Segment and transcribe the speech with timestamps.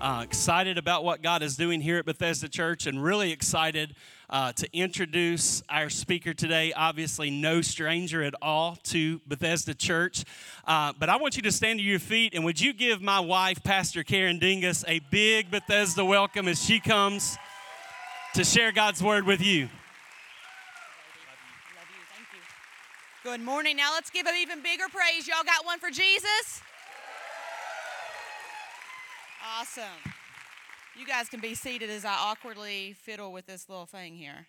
[0.00, 3.94] Uh, excited about what God is doing here at Bethesda Church and really excited
[4.30, 6.72] uh, to introduce our speaker today.
[6.72, 10.24] Obviously, no stranger at all to Bethesda Church.
[10.66, 13.20] Uh, but I want you to stand to your feet and would you give my
[13.20, 17.36] wife, Pastor Karen Dingess, a big Bethesda welcome as she comes
[18.32, 19.64] to share God's word with you.
[19.64, 19.68] Love
[21.90, 22.00] you.
[22.14, 23.30] Thank you.
[23.30, 23.76] Good morning.
[23.76, 25.28] Now let's give an even bigger praise.
[25.28, 26.62] Y'all got one for Jesus?
[29.42, 29.84] Awesome.
[30.98, 34.46] You guys can be seated as I awkwardly fiddle with this little thing here.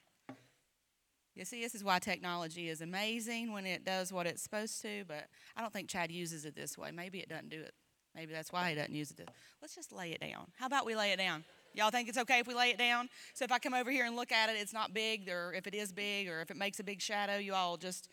[1.33, 5.05] You see, this is why technology is amazing when it does what it's supposed to,
[5.07, 6.91] but I don't think Chad uses it this way.
[6.91, 7.73] Maybe it doesn't do it.
[8.13, 9.29] Maybe that's why he doesn't use it.
[9.61, 10.47] Let's just lay it down.
[10.57, 11.45] How about we lay it down?
[11.73, 13.07] Y'all think it's okay if we lay it down?
[13.33, 15.67] So if I come over here and look at it, it's not big, or if
[15.67, 18.09] it is big, or if it makes a big shadow, you all just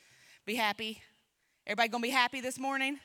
[0.46, 1.02] be happy.
[1.66, 3.00] Everybody gonna be happy this morning?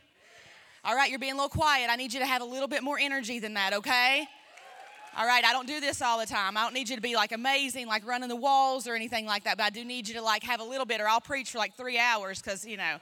[0.85, 1.89] All right, you're being a little quiet.
[1.89, 4.27] I need you to have a little bit more energy than that, okay?
[5.15, 6.57] All right, I don't do this all the time.
[6.57, 9.45] I don't need you to be like amazing, like running the walls or anything like
[9.45, 11.51] that, but I do need you to like have a little bit, or I'll preach
[11.51, 12.97] for like three hours because, you know,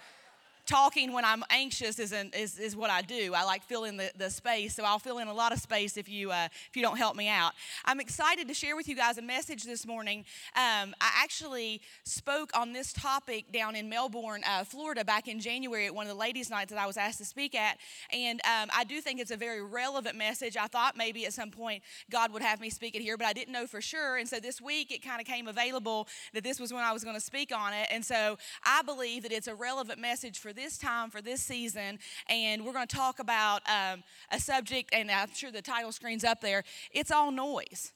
[0.65, 3.33] talking when I'm anxious isn't, is, is what I do.
[3.35, 6.09] I like filling the, the space, so I'll fill in a lot of space if
[6.09, 7.53] you, uh, if you don't help me out.
[7.85, 10.19] I'm excited to share with you guys a message this morning.
[10.55, 15.85] Um, I actually spoke on this topic down in Melbourne, uh, Florida, back in January
[15.87, 17.77] at one of the ladies' nights that I was asked to speak at,
[18.13, 20.57] and um, I do think it's a very relevant message.
[20.57, 23.33] I thought maybe at some point God would have me speak it here, but I
[23.33, 26.59] didn't know for sure, and so this week it kind of came available that this
[26.59, 29.47] was when I was going to speak on it, and so I believe that it's
[29.47, 33.61] a relevant message for this time, for this season, and we're going to talk about
[33.69, 36.63] um, a subject, and I'm sure the title screen's up there.
[36.91, 37.93] It's all noise.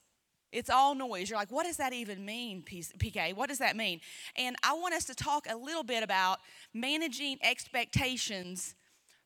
[0.52, 1.28] It's all noise.
[1.28, 3.34] You're like, what does that even mean, PK?
[3.34, 4.00] What does that mean?
[4.36, 6.38] And I want us to talk a little bit about
[6.72, 8.74] managing expectations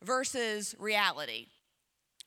[0.03, 1.47] versus reality.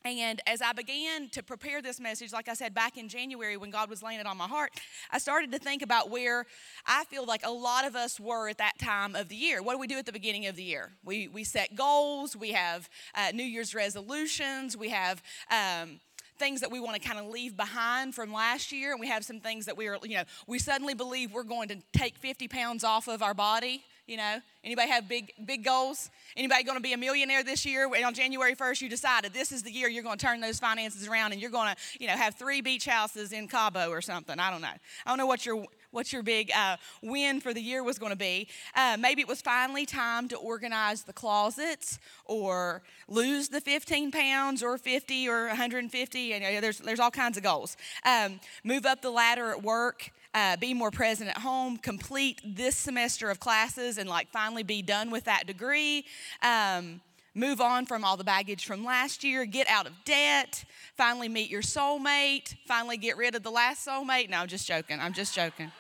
[0.06, 3.69] And as I began to prepare this message, like I said back in January when
[3.69, 4.72] God was laying it on my heart,
[5.12, 6.46] I started to think about where
[6.86, 9.63] I feel like a lot of us were at that time of the year.
[9.63, 10.92] What do we do at the beginning of the year?
[11.06, 15.22] We, we set goals, we have uh, New Year's resolutions, we have.
[15.50, 16.02] Um,
[16.40, 19.24] things that we want to kind of leave behind from last year and we have
[19.24, 22.47] some things that we are you know we suddenly believe we're going to take 50
[22.47, 26.09] pounds off of our body you know, anybody have big big goals?
[26.36, 27.90] Anybody going to be a millionaire this year?
[28.06, 31.08] On January 1st, you decided this is the year you're going to turn those finances
[31.08, 34.40] around, and you're going to, you know, have three beach houses in Cabo or something.
[34.40, 34.68] I don't know.
[34.68, 38.12] I don't know what your what your big uh, win for the year was going
[38.12, 38.47] to be.
[38.75, 44.63] Uh, maybe it was finally time to organize the closets, or lose the 15 pounds,
[44.63, 46.34] or 50, or 150.
[46.34, 47.78] And you know, there's there's all kinds of goals.
[48.06, 52.75] Um, move up the ladder at work uh, be more present at home, complete this
[52.75, 56.05] semester of classes, and like finally be done with that degree.
[56.41, 57.01] Um,
[57.35, 60.66] move on from all the baggage from last year, get out of debt,
[60.97, 64.29] finally meet your soulmate, finally get rid of the last soulmate.
[64.29, 64.99] No, I'm just joking.
[64.99, 65.71] I'm just joking.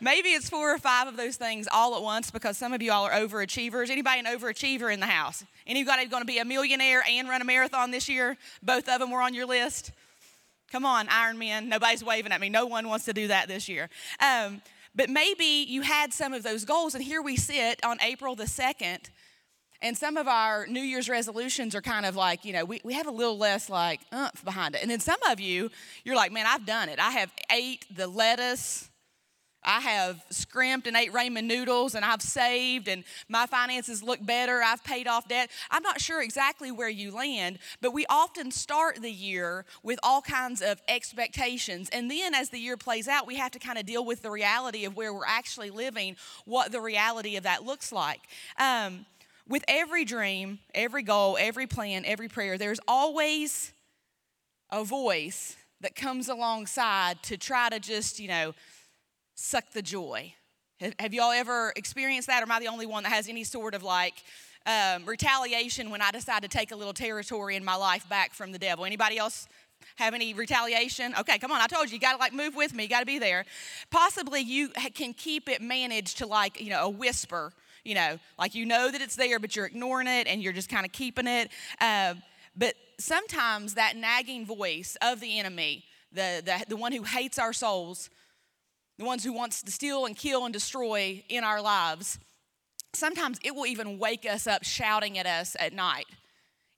[0.00, 2.90] Maybe it's four or five of those things all at once because some of you
[2.90, 3.90] all are overachievers.
[3.90, 5.44] Anybody an overachiever in the house?
[5.66, 8.36] Anybody going to be a millionaire and run a marathon this year?
[8.62, 9.92] Both of them were on your list.
[10.70, 11.68] Come on, Iron Man.
[11.68, 12.48] Nobody's waving at me.
[12.48, 13.88] No one wants to do that this year.
[14.20, 14.62] Um,
[14.94, 18.44] but maybe you had some of those goals, and here we sit on April the
[18.44, 19.10] 2nd,
[19.82, 22.94] and some of our New Year's resolutions are kind of like, you know, we, we
[22.94, 24.82] have a little less like umph behind it.
[24.82, 25.70] And then some of you,
[26.04, 26.98] you're like, man, I've done it.
[26.98, 28.89] I have ate the lettuce
[29.62, 34.62] I have scrimped and ate ramen noodles and I've saved and my finances look better.
[34.62, 35.50] I've paid off debt.
[35.70, 40.22] I'm not sure exactly where you land, but we often start the year with all
[40.22, 41.88] kinds of expectations.
[41.92, 44.30] And then as the year plays out, we have to kind of deal with the
[44.30, 48.20] reality of where we're actually living, what the reality of that looks like.
[48.58, 49.04] Um,
[49.46, 53.72] with every dream, every goal, every plan, every prayer, there's always
[54.70, 58.54] a voice that comes alongside to try to just, you know,
[59.40, 60.34] suck the joy.
[60.98, 63.74] Have y'all ever experienced that, or am I the only one that has any sort
[63.74, 64.22] of like
[64.66, 68.52] um, retaliation when I decide to take a little territory in my life back from
[68.52, 68.84] the devil?
[68.84, 69.48] Anybody else
[69.96, 71.14] have any retaliation?
[71.18, 71.60] Okay, come on.
[71.60, 72.84] I told you, you got to like move with me.
[72.84, 73.44] You got to be there.
[73.90, 77.52] Possibly you can keep it managed to like, you know, a whisper,
[77.82, 80.68] you know, like you know that it's there, but you're ignoring it and you're just
[80.68, 81.50] kind of keeping it.
[81.80, 82.14] Uh,
[82.56, 87.52] but sometimes that nagging voice of the enemy, the, the, the one who hates our
[87.52, 88.10] souls,
[89.00, 92.18] the ones who wants to steal and kill and destroy in our lives,
[92.92, 96.04] sometimes it will even wake us up shouting at us at night.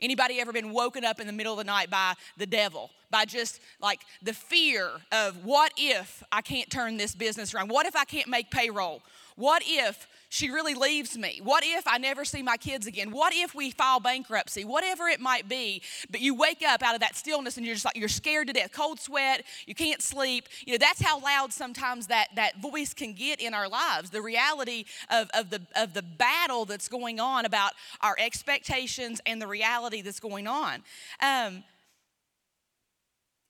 [0.01, 2.91] Anybody ever been woken up in the middle of the night by the devil?
[3.11, 7.71] By just like the fear of what if I can't turn this business around?
[7.71, 9.03] What if I can't make payroll?
[9.35, 11.41] What if she really leaves me?
[11.43, 13.11] What if I never see my kids again?
[13.11, 14.65] What if we file bankruptcy?
[14.65, 17.85] Whatever it might be, but you wake up out of that stillness and you're just
[17.85, 20.49] like you're scared to death, cold sweat, you can't sleep.
[20.65, 24.09] You know, that's how loud sometimes that that voice can get in our lives.
[24.09, 29.41] The reality of, of the of the battle that's going on about our expectations and
[29.41, 30.83] the reality that's going on.
[31.21, 31.63] Um,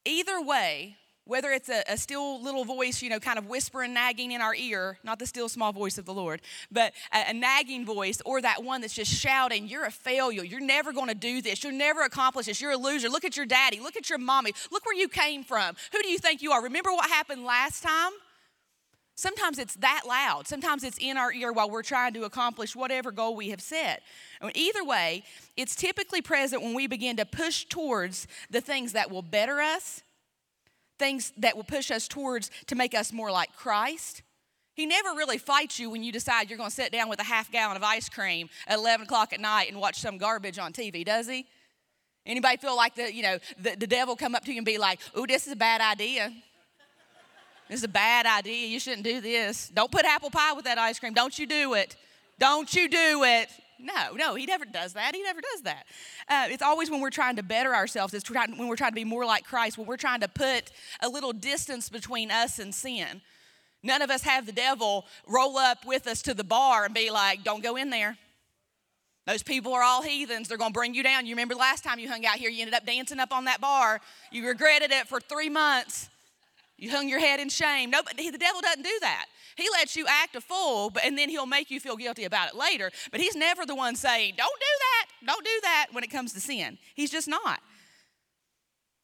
[0.05, 4.33] either way, whether it's a, a, still little voice, you know, kind of whispering, nagging
[4.33, 7.87] in our ear, not the still small voice of the Lord, but a, a nagging
[7.87, 10.43] voice, or that one that's just shouting, You're a failure.
[10.43, 11.63] You're never going to do this.
[11.63, 12.61] You'll never accomplish this.
[12.61, 13.09] You're a loser.
[13.09, 13.79] Look at your daddy.
[13.79, 14.53] Look at your mommy.
[14.71, 15.77] Look where you came from.
[15.93, 16.63] Who do you think you are?
[16.63, 18.13] Remember what happened last time?
[19.15, 20.49] Sometimes it's that loud.
[20.49, 24.03] Sometimes it's in our ear while we're trying to accomplish whatever goal we have set.
[24.55, 25.23] either way,
[25.57, 30.03] it's typically present when we begin to push towards the things that will better us
[31.03, 34.23] things that will push us towards to make us more like Christ.
[34.75, 37.25] He never really fights you when you decide you're going to sit down with a
[37.25, 40.73] half gallon of ice cream at 11 o'clock at night and watch some garbage on
[40.73, 41.45] TV, does he?
[42.25, 44.79] Anybody feel like the, you know, the, the devil come up to you and be
[44.79, 46.33] like, oh, this is a bad idea.
[47.69, 48.69] This is a bad idea.
[48.69, 49.73] You shouldn't do this.
[49.75, 51.15] Don't put apple pie with that ice cream.
[51.15, 51.97] Don't you do it.
[52.39, 53.49] Don't you do it.
[53.82, 55.14] No, no, he never does that.
[55.14, 55.87] He never does that.
[56.29, 58.96] Uh, it's always when we're trying to better ourselves, it's trying, when we're trying to
[58.96, 60.70] be more like Christ, when we're trying to put
[61.00, 63.20] a little distance between us and sin.
[63.82, 67.11] None of us have the devil roll up with us to the bar and be
[67.11, 68.17] like, don't go in there.
[69.26, 70.49] Those people are all heathens.
[70.49, 71.26] They're going to bring you down.
[71.26, 73.61] You remember last time you hung out here, you ended up dancing up on that
[73.61, 74.00] bar.
[74.31, 76.08] You regretted it for three months.
[76.76, 77.90] You hung your head in shame.
[77.90, 79.26] No, but the devil doesn't do that.
[79.57, 82.49] He lets you act a fool, but, and then he'll make you feel guilty about
[82.49, 82.91] it later.
[83.11, 86.33] But he's never the one saying, don't do that, don't do that when it comes
[86.35, 86.79] to sin.
[86.95, 87.61] He's just not.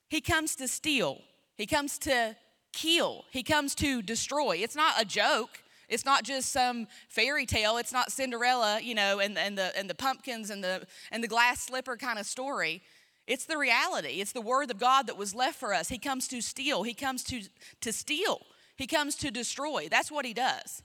[0.08, 1.18] He comes to steal,
[1.56, 2.36] he comes to
[2.72, 4.56] kill, he comes to destroy.
[4.56, 5.62] It's not a joke.
[5.88, 7.78] It's not just some fairy tale.
[7.78, 11.28] It's not Cinderella, you know, and, and, the, and the pumpkins and the, and the
[11.28, 12.82] glass slipper kind of story.
[13.26, 14.20] It's the reality.
[14.20, 15.88] It's the word of God that was left for us.
[15.88, 16.82] He comes to steal.
[16.82, 17.42] He comes to,
[17.80, 18.42] to steal.
[18.78, 19.88] He comes to destroy.
[19.90, 20.82] That's what he does.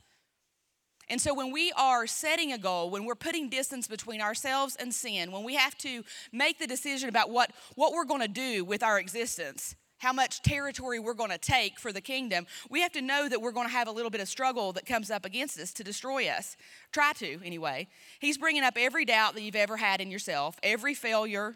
[1.09, 4.93] And so, when we are setting a goal, when we're putting distance between ourselves and
[4.93, 8.65] sin, when we have to make the decision about what, what we're going to do
[8.65, 12.91] with our existence, how much territory we're going to take for the kingdom, we have
[12.93, 15.25] to know that we're going to have a little bit of struggle that comes up
[15.25, 16.57] against us to destroy us.
[16.91, 17.87] Try to, anyway.
[18.19, 21.55] He's bringing up every doubt that you've ever had in yourself, every failure,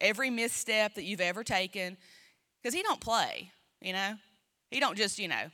[0.00, 1.96] every misstep that you've ever taken,
[2.62, 3.50] because he don't play,
[3.80, 4.14] you know?
[4.74, 5.50] He don't just, you know,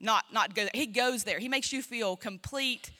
[0.00, 0.70] not not go there.
[0.72, 1.40] He goes there.
[1.40, 2.92] He makes you feel complete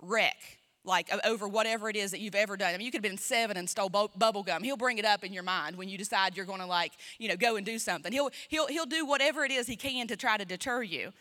[0.00, 0.36] wreck
[0.84, 2.74] like over whatever it is that you've ever done.
[2.74, 4.64] I mean, you could have been seven and stole bu- bubble gum.
[4.64, 7.28] He'll bring it up in your mind when you decide you're going to like, you
[7.28, 8.12] know, go and do something.
[8.12, 11.12] He'll he'll he'll do whatever it is he can to try to deter you.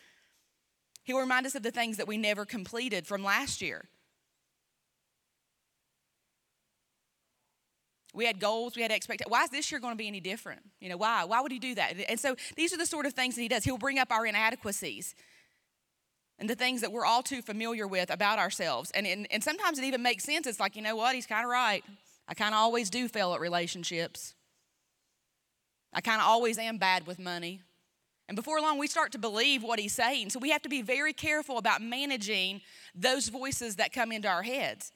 [1.03, 3.85] He'll remind us of the things that we never completed from last year.
[8.13, 9.31] We had goals, we had expectations.
[9.31, 10.61] Why is this year going to be any different?
[10.79, 11.23] You know, why?
[11.25, 11.95] Why would he do that?
[12.07, 13.63] And so these are the sort of things that he does.
[13.63, 15.15] He'll bring up our inadequacies
[16.39, 18.91] and the things that we're all too familiar with about ourselves.
[18.91, 20.45] And, and, and sometimes it even makes sense.
[20.45, 21.15] It's like, you know what?
[21.15, 21.83] He's kind of right.
[22.27, 24.35] I kind of always do fail at relationships.
[25.91, 27.61] I kind of always am bad with money.
[28.29, 30.29] And before long, we start to believe what he's saying.
[30.29, 32.61] So we have to be very careful about managing
[32.95, 34.92] those voices that come into our heads.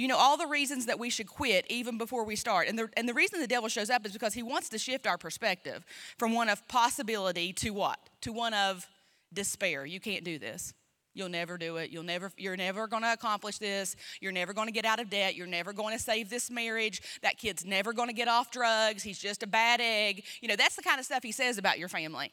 [0.00, 2.68] You know all the reasons that we should quit even before we start.
[2.68, 5.06] And the, and the reason the devil shows up is because he wants to shift
[5.06, 5.84] our perspective
[6.16, 7.98] from one of possibility to what?
[8.22, 8.88] To one of
[9.30, 9.84] despair.
[9.84, 10.72] You can't do this.
[11.12, 11.90] You'll never do it.
[11.90, 13.94] You'll never, you're never going to accomplish this.
[14.22, 15.34] You're never going to get out of debt.
[15.34, 17.02] You're never going to save this marriage.
[17.20, 19.02] That kid's never going to get off drugs.
[19.02, 20.24] He's just a bad egg.
[20.40, 22.32] You know, that's the kind of stuff he says about your family.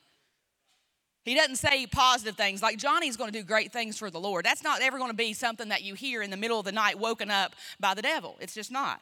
[1.27, 4.45] He doesn't say positive things like Johnny's going to do great things for the Lord.
[4.45, 6.71] That's not ever going to be something that you hear in the middle of the
[6.71, 8.37] night woken up by the devil.
[8.39, 9.01] It's just not.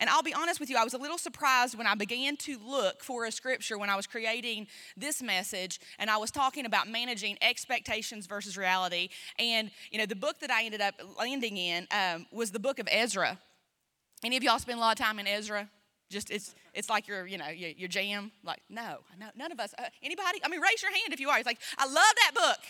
[0.00, 2.58] And I'll be honest with you, I was a little surprised when I began to
[2.64, 6.88] look for a scripture when I was creating this message and I was talking about
[6.88, 9.10] managing expectations versus reality.
[9.38, 12.78] And, you know, the book that I ended up landing in um, was the book
[12.78, 13.38] of Ezra.
[14.24, 15.68] Any of y'all spend a lot of time in Ezra?
[16.10, 18.30] Just it's it's like your you know your, your jam.
[18.44, 19.74] Like no, no, none of us.
[19.78, 20.40] Uh, anybody?
[20.44, 21.38] I mean, raise your hand if you are.
[21.38, 22.60] It's like I love that book.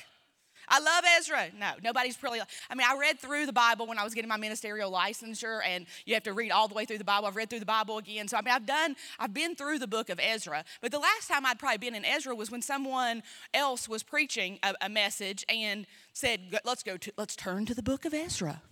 [0.69, 1.51] I love Ezra.
[1.59, 2.41] No, nobody's really.
[2.41, 5.87] I mean, I read through the Bible when I was getting my ministerial licensure, and
[6.05, 7.27] you have to read all the way through the Bible.
[7.27, 8.27] I've read through the Bible again.
[8.29, 10.65] So, I mean, I've done, I've been through the book of Ezra.
[10.81, 13.23] But the last time I'd probably been in Ezra was when someone
[13.55, 17.83] else was preaching a, a message and said, let's go to, let's turn to the
[17.83, 18.63] book of Ezra.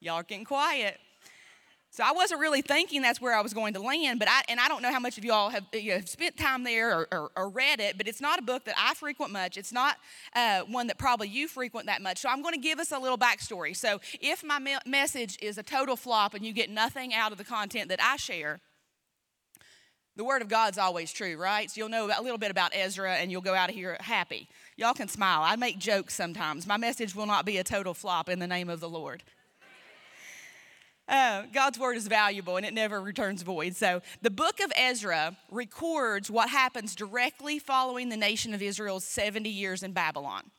[0.00, 0.98] Y'all are getting quiet.
[1.96, 4.60] So I wasn't really thinking that's where I was going to land, but I and
[4.60, 7.08] I don't know how much of y'all have, you know, have spent time there or,
[7.10, 9.56] or, or, read it, but it's not a book that I frequent much.
[9.56, 9.96] It's not
[10.34, 12.18] uh, one that probably you frequent that much.
[12.18, 13.74] So I'm going to give us a little backstory.
[13.74, 17.38] So if my me- message is a total flop and you get nothing out of
[17.38, 18.60] the content that I share,
[20.16, 21.70] the word of God's always true, right?
[21.70, 24.50] So you'll know a little bit about Ezra and you'll go out of here happy.
[24.76, 25.40] Y'all can smile.
[25.42, 26.66] I make jokes sometimes.
[26.66, 29.22] My message will not be a total flop in the name of the Lord.
[31.08, 33.76] Uh, God's word is valuable and it never returns void.
[33.76, 39.48] So, the book of Ezra records what happens directly following the nation of Israel's 70
[39.48, 40.50] years in Babylon.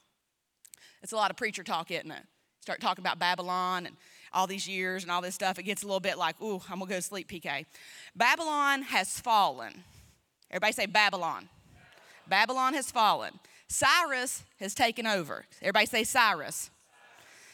[1.03, 2.23] It's a lot of preacher talk, isn't it?
[2.61, 3.97] Start talking about Babylon and
[4.33, 5.59] all these years and all this stuff.
[5.59, 7.65] It gets a little bit like, ooh, I'm gonna go to sleep, PK.
[8.15, 9.83] Babylon has fallen.
[10.49, 11.49] Everybody say Babylon.
[12.27, 13.39] Babylon has fallen.
[13.67, 15.45] Cyrus has taken over.
[15.61, 16.69] Everybody say Cyrus.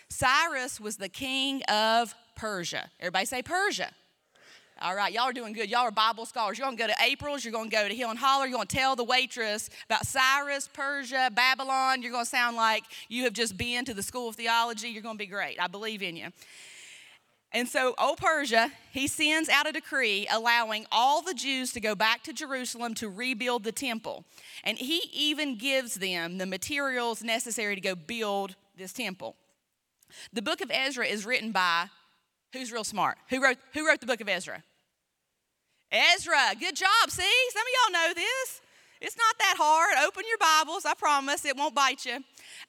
[0.09, 2.89] Cyrus was the king of Persia.
[2.99, 3.91] Everybody say Persia.
[4.81, 5.69] All right, y'all are doing good.
[5.69, 6.57] Y'all are Bible scholars.
[6.57, 7.45] You're going to go to April's.
[7.45, 8.45] You're going to go to Hill and Holler.
[8.47, 12.01] You're going to tell the waitress about Cyrus, Persia, Babylon.
[12.01, 14.89] You're going to sound like you have just been to the school of theology.
[14.89, 15.61] You're going to be great.
[15.61, 16.29] I believe in you.
[17.53, 21.93] And so, old Persia, he sends out a decree allowing all the Jews to go
[21.93, 24.25] back to Jerusalem to rebuild the temple.
[24.63, 29.35] And he even gives them the materials necessary to go build this temple.
[30.33, 31.89] The book of Ezra is written by
[32.53, 33.17] Who's real smart?
[33.29, 34.63] Who wrote, who wrote the book of Ezra?
[35.91, 36.55] Ezra.
[36.59, 37.09] Good job.
[37.09, 38.61] See, some of y'all know this.
[39.01, 40.07] It's not that hard.
[40.07, 40.85] Open your Bibles.
[40.85, 42.17] I promise it won't bite you.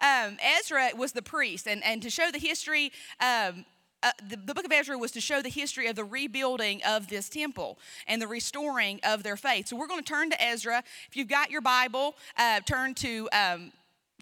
[0.00, 3.64] Um, Ezra was the priest, and, and to show the history, um,
[4.03, 7.09] uh, the, the, book of Ezra was to show the history of the rebuilding of
[7.09, 9.69] this temple and the restoring of their faith.
[9.69, 10.83] So we're going to turn to Ezra.
[11.09, 13.73] If you've got your Bible, uh, turn to um,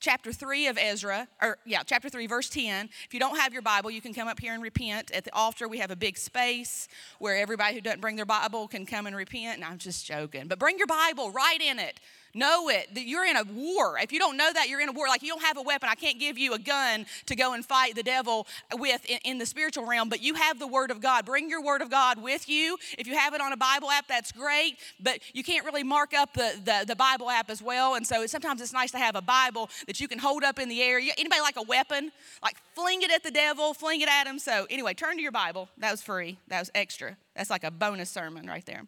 [0.02, 2.90] chapter 3 of Ezra, or yeah, chapter 3, verse 10.
[3.06, 5.12] If you don't have your Bible, you can come up here and repent.
[5.12, 6.88] At the altar, we have a big space
[7.21, 9.56] where everybody who doesn't bring their Bible can come and repent.
[9.56, 10.49] And I'm just joking.
[10.49, 12.00] But bring your Bible, write in it.
[12.34, 13.98] Know it that you're in a war.
[13.98, 15.06] If you don't know that, you're in a war.
[15.06, 15.88] Like you don't have a weapon.
[15.90, 19.38] I can't give you a gun to go and fight the devil with in, in,
[19.38, 21.26] the spiritual realm, but you have the Word of God.
[21.26, 22.78] Bring your Word of God with you.
[22.98, 26.14] If you have it on a Bible app, that's great, but you can't really mark
[26.14, 27.96] up the, the, the Bible app as well.
[27.96, 30.68] And so sometimes it's nice to have a Bible that you can hold up in
[30.68, 30.98] the air.
[30.98, 32.12] Anybody like a weapon?
[32.42, 34.38] Like fling it at the devil, fling it at him.
[34.38, 35.68] So anyway, turn to your Bible.
[35.78, 36.38] That was free.
[36.48, 37.16] That was extra.
[37.36, 38.86] That's like a bonus sermon right there.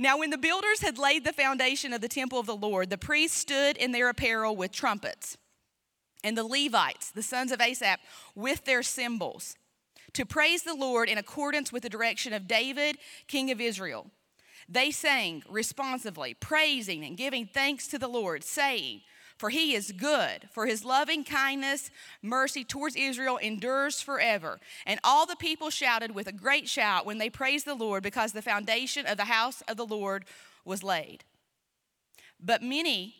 [0.00, 2.96] Now, when the builders had laid the foundation of the temple of the Lord, the
[2.96, 5.36] priests stood in their apparel with trumpets,
[6.24, 8.00] and the Levites, the sons of Asaph,
[8.34, 9.56] with their cymbals,
[10.14, 12.96] to praise the Lord in accordance with the direction of David,
[13.28, 14.06] king of Israel.
[14.66, 19.02] They sang responsively, praising and giving thanks to the Lord, saying,
[19.40, 24.60] for he is good, for his loving kindness, mercy towards Israel endures forever.
[24.84, 28.32] And all the people shouted with a great shout when they praised the Lord because
[28.32, 30.26] the foundation of the house of the Lord
[30.66, 31.24] was laid.
[32.38, 33.14] But many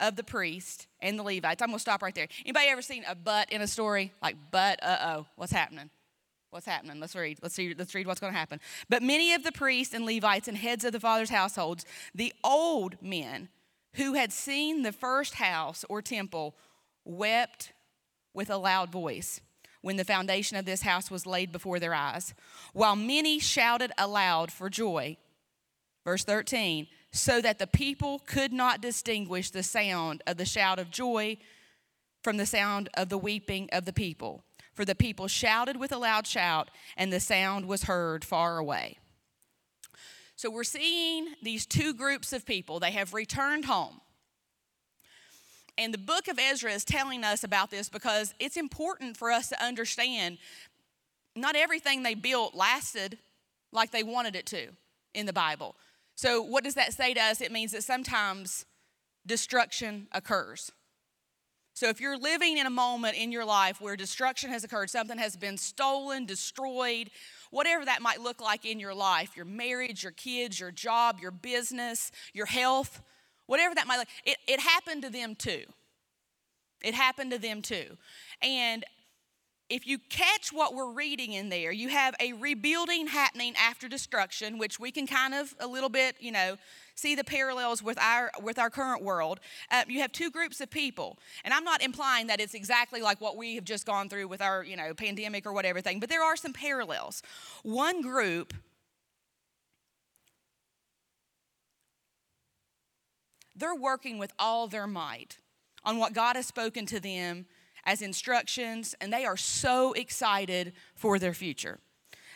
[0.00, 2.26] of the priests and the Levites, I'm gonna stop right there.
[2.44, 4.12] Anybody ever seen a but in a story?
[4.20, 5.90] Like, but, uh oh, what's happening?
[6.50, 6.98] What's happening?
[6.98, 7.38] Let's read.
[7.40, 8.60] Let's read, let's read what's going to happen.
[8.88, 11.84] But many of the priests and Levites and heads of the fathers' households,
[12.14, 13.48] the old men
[13.96, 16.54] who had seen the first house or temple
[17.04, 17.72] wept
[18.34, 19.40] with a loud voice
[19.80, 22.34] when the foundation of this house was laid before their eyes,
[22.72, 25.16] while many shouted aloud for joy.
[26.04, 30.90] Verse 13, so that the people could not distinguish the sound of the shout of
[30.90, 31.36] joy
[32.22, 34.44] from the sound of the weeping of the people.
[34.74, 38.98] For the people shouted with a loud shout, and the sound was heard far away.
[40.36, 42.78] So we're seeing these two groups of people.
[42.78, 44.00] They have returned home.
[45.78, 49.48] And the book of Ezra is telling us about this because it's important for us
[49.48, 50.38] to understand
[51.34, 53.18] not everything they built lasted
[53.72, 54.68] like they wanted it to
[55.14, 55.74] in the Bible.
[56.14, 57.40] So, what does that say to us?
[57.42, 58.64] It means that sometimes
[59.26, 60.72] destruction occurs.
[61.74, 65.18] So, if you're living in a moment in your life where destruction has occurred, something
[65.18, 67.10] has been stolen, destroyed,
[67.50, 71.30] whatever that might look like in your life your marriage, your kids, your job, your
[71.30, 73.02] business, your health
[73.46, 75.64] whatever that might look it, it happened to them too.
[76.82, 77.96] It happened to them too.
[78.42, 78.84] And
[79.68, 84.58] if you catch what we're reading in there, you have a rebuilding happening after destruction,
[84.58, 86.56] which we can kind of a little bit, you know,
[86.96, 89.38] see the parallels with our with our current world.
[89.70, 93.20] Uh, you have two groups of people, and I'm not implying that it's exactly like
[93.20, 96.08] what we have just gone through with our, you know, pandemic or whatever thing, but
[96.08, 97.22] there are some parallels.
[97.62, 98.52] One group
[103.54, 105.38] they're working with all their might
[105.84, 107.46] on what God has spoken to them
[107.84, 111.78] as instructions, and they are so excited for their future.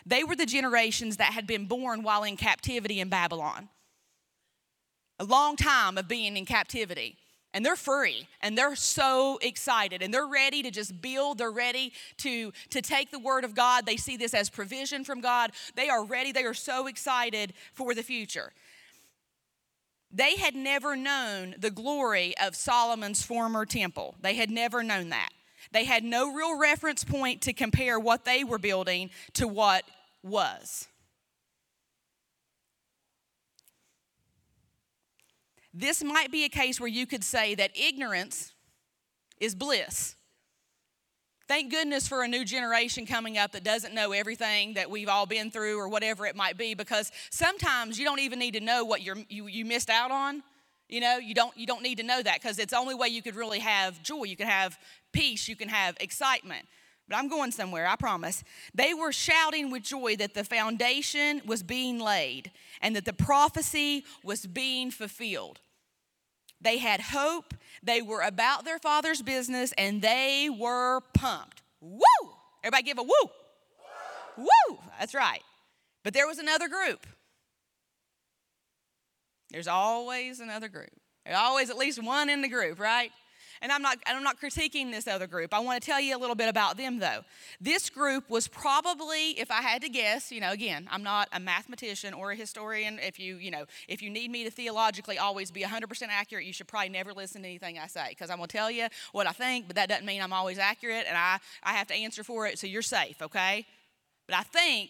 [0.05, 3.69] They were the generations that had been born while in captivity in Babylon.
[5.21, 7.15] A long time of being in captivity.
[7.53, 11.37] And they're free and they're so excited and they're ready to just build.
[11.37, 13.85] They're ready to, to take the word of God.
[13.85, 15.51] They see this as provision from God.
[15.75, 16.31] They are ready.
[16.31, 18.51] They are so excited for the future.
[20.11, 25.29] They had never known the glory of Solomon's former temple, they had never known that.
[25.71, 29.83] They had no real reference point to compare what they were building to what
[30.23, 30.87] was.
[35.73, 38.53] This might be a case where you could say that ignorance
[39.39, 40.15] is bliss.
[41.47, 45.25] Thank goodness for a new generation coming up that doesn't know everything that we've all
[45.25, 48.85] been through or whatever it might be because sometimes you don't even need to know
[48.85, 50.43] what you, you missed out on.
[50.87, 53.07] You know, you don't, you don't need to know that because it's the only way
[53.07, 54.23] you could really have joy.
[54.23, 54.77] You can have
[55.11, 56.67] peace, you can have excitement.
[57.11, 58.41] But I'm going somewhere, I promise.
[58.73, 62.51] They were shouting with joy that the foundation was being laid
[62.81, 65.59] and that the prophecy was being fulfilled.
[66.61, 67.53] They had hope,
[67.83, 71.63] they were about their father's business, and they were pumped.
[71.81, 72.01] Woo!
[72.63, 73.09] Everybody give a woo.
[74.37, 74.47] Woo!
[74.69, 74.77] woo.
[74.97, 75.43] That's right.
[76.05, 77.05] But there was another group.
[79.49, 80.91] There's always another group.
[81.25, 83.11] There's always at least one in the group, right?
[83.61, 85.53] And I'm not, I'm not critiquing this other group.
[85.53, 87.21] I want to tell you a little bit about them, though.
[87.59, 91.39] This group was probably, if I had to guess, you know, again, I'm not a
[91.39, 92.97] mathematician or a historian.
[92.99, 96.53] If you, you know, if you need me to theologically always be 100% accurate, you
[96.53, 99.27] should probably never listen to anything I say because I'm going to tell you what
[99.27, 102.23] I think, but that doesn't mean I'm always accurate, and I, I have to answer
[102.23, 103.65] for it, so you're safe, okay?
[104.27, 104.89] But I think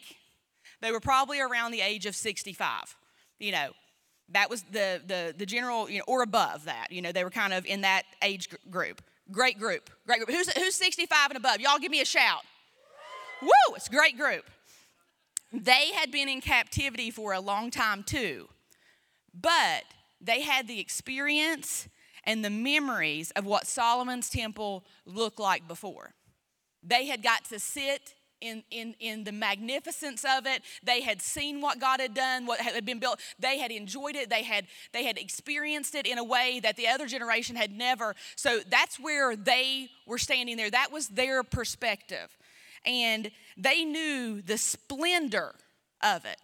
[0.79, 2.95] they were probably around the age of 65.
[3.39, 3.71] You know,
[4.33, 6.88] that was the, the, the general, you know, or above that.
[6.91, 9.01] You know, they were kind of in that age group.
[9.32, 9.89] Great group.
[10.06, 10.29] Great group.
[10.29, 11.60] Who's, who's 65 and above?
[11.60, 12.41] Y'all give me a shout.
[13.41, 13.75] Woo!
[13.75, 14.45] It's a great group.
[15.53, 18.47] They had been in captivity for a long time too,
[19.34, 19.84] but
[20.21, 21.89] they had the experience
[22.23, 26.13] and the memories of what Solomon's temple looked like before.
[26.84, 30.63] They had got to sit in, in, in the magnificence of it.
[30.84, 33.19] They had seen what God had done, what had been built.
[33.39, 34.30] They had enjoyed it.
[34.30, 38.15] They had, they had experienced it in a way that the other generation had never.
[38.36, 40.69] So that's where they were standing there.
[40.69, 42.38] That was their perspective.
[42.86, 45.54] And they knew the splendor
[46.01, 46.38] of it.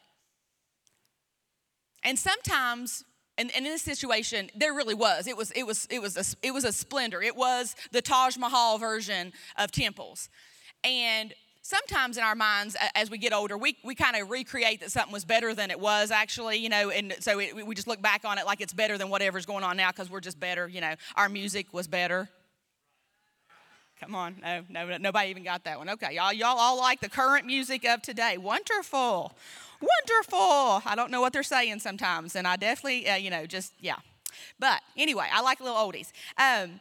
[2.04, 3.04] And sometimes
[3.40, 6.46] and, and, in this situation there really was it was it was it was a,
[6.46, 10.30] it was a splendor it was the taj mahal version of temples
[10.84, 11.34] and
[11.68, 15.12] sometimes in our minds as we get older we, we kind of recreate that something
[15.12, 18.24] was better than it was actually you know and so it, we just look back
[18.24, 20.80] on it like it's better than whatever's going on now because we're just better you
[20.80, 20.96] know.
[21.18, 22.30] Our music was better.
[24.00, 25.90] Come on no no nobody even got that one.
[25.90, 28.38] Okay y'all y'all all like the current music of today.
[28.38, 29.36] Wonderful
[29.82, 30.82] wonderful.
[30.90, 33.98] I don't know what they're saying sometimes and i definitely uh, you know just yeah.
[34.58, 36.14] But anyway i like little oldies.
[36.38, 36.80] Um,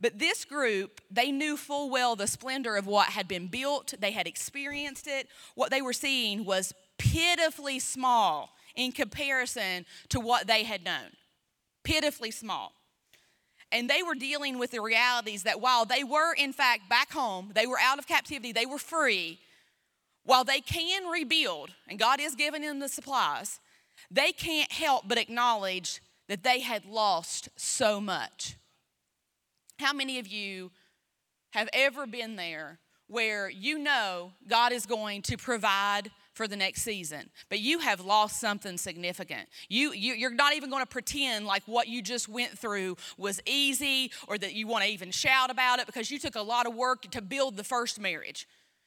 [0.00, 4.12] but this group, they knew full well the splendor of what had been built, they
[4.12, 5.28] had experienced it.
[5.54, 11.10] What they were seeing was pitifully small in comparison to what they had known.
[11.84, 12.72] Pitifully small.
[13.72, 17.52] And they were dealing with the realities that while they were, in fact, back home,
[17.54, 19.38] they were out of captivity, they were free,
[20.24, 23.60] while they can rebuild, and God is giving them the supplies,
[24.10, 28.56] they can't help but acknowledge that they had lost so much.
[29.80, 30.70] How many of you
[31.52, 36.82] have ever been there where you know God is going to provide for the next
[36.82, 39.48] season, but you have lost something significant.
[39.68, 43.42] You, you are not even going to pretend like what you just went through was
[43.46, 46.66] easy or that you want to even shout about it because you took a lot
[46.66, 48.46] of work to build the first marriage.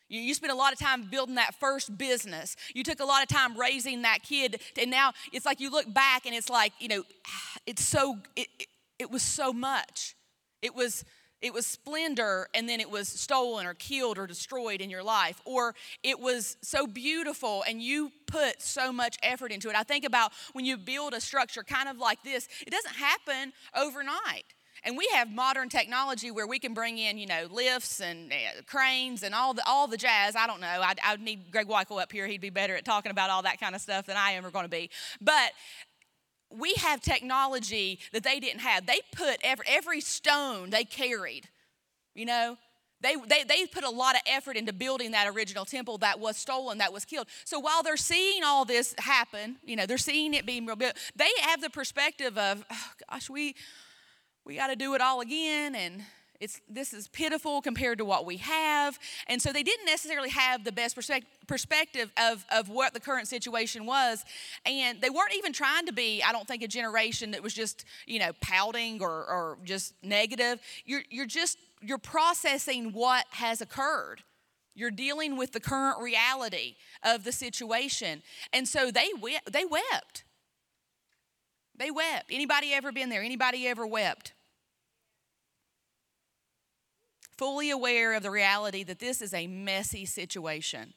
[0.09, 2.55] You, you spent a lot of time building that first business.
[2.73, 5.91] You took a lot of time raising that kid, and now it's like you look
[5.93, 7.03] back and it's like you know,
[7.67, 8.67] it's so it, it,
[8.99, 10.15] it was so much.
[10.63, 11.05] It was
[11.43, 15.41] it was splendor and then it was stolen or killed or destroyed in your life
[15.45, 20.05] or it was so beautiful and you put so much effort into it i think
[20.05, 24.45] about when you build a structure kind of like this it doesn't happen overnight
[24.85, 28.61] And we have modern technology where we can bring in, you know, lifts and uh,
[28.65, 30.35] cranes and all the all the jazz.
[30.35, 30.67] I don't know.
[30.67, 32.27] I, I would need Greg Weichel up here.
[32.27, 34.65] He'd be better at talking about all that kind of stuff than I am going
[34.65, 34.89] to be.
[35.21, 35.51] But
[36.57, 38.85] we have technology that they didn't have.
[38.85, 41.49] They put every, every stone they carried,
[42.13, 42.57] you know,
[43.03, 46.37] they, they, they put a lot of effort into building that original temple that was
[46.37, 47.27] stolen, that was killed.
[47.43, 51.29] So while they're seeing all this happen, you know, they're seeing it being rebuilt, they
[51.41, 53.55] have the perspective of, oh, gosh, we,
[54.45, 55.75] we got to do it all again.
[55.75, 56.03] And
[56.43, 58.99] it's, this is pitiful compared to what we have.
[59.27, 60.97] And so they didn't necessarily have the best
[61.47, 64.25] perspective of, of what the current situation was.
[64.65, 67.85] And they weren't even trying to be, I don't think, a generation that was just,
[68.05, 70.59] you know, pouting or, or just negative.
[70.85, 74.21] You're, you're just, you're processing what has occurred.
[74.75, 78.21] You're dealing with the current reality of the situation.
[78.51, 79.07] And so they,
[79.49, 80.25] they wept.
[81.77, 82.25] They wept.
[82.29, 83.21] Anybody ever been there?
[83.21, 84.33] Anybody ever wept?
[87.37, 90.93] Fully aware of the reality that this is a messy situation.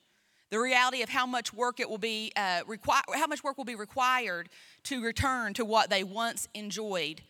[0.51, 3.64] The reality of how much work it will be uh, require, how much work will
[3.64, 4.49] be required
[4.85, 7.22] to return to what they once enjoyed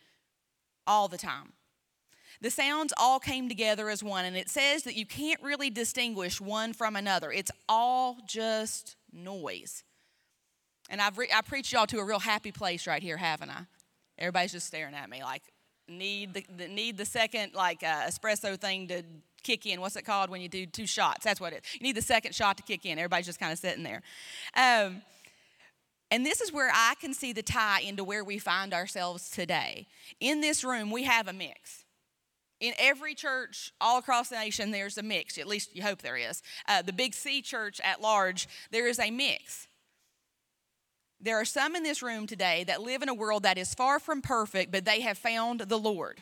[0.85, 1.53] all the time.
[2.39, 6.39] The sounds all came together as one, and it says that you can't really distinguish
[6.39, 7.31] one from another.
[7.31, 9.83] It's all just noise.
[10.89, 13.63] And I've re- I preached y'all to a real happy place right here, haven't I?
[14.19, 15.41] Everybody's just staring at me like,
[15.87, 19.03] need the, the need the second like uh, espresso thing to
[19.43, 19.79] kick in.
[19.81, 21.23] What's it called when you do two shots?
[21.23, 21.63] That's what it.
[21.73, 22.99] You need the second shot to kick in.
[22.99, 24.01] Everybody's just kind of sitting there.
[24.55, 25.01] Um,
[26.09, 29.87] and this is where I can see the tie into where we find ourselves today.
[30.19, 31.83] In this room, we have a mix.
[32.59, 35.37] In every church all across the nation, there's a mix.
[35.37, 36.41] At least you hope there is.
[36.67, 39.67] Uh, the Big C church at large, there is a mix.
[41.19, 43.99] There are some in this room today that live in a world that is far
[43.99, 46.21] from perfect, but they have found the Lord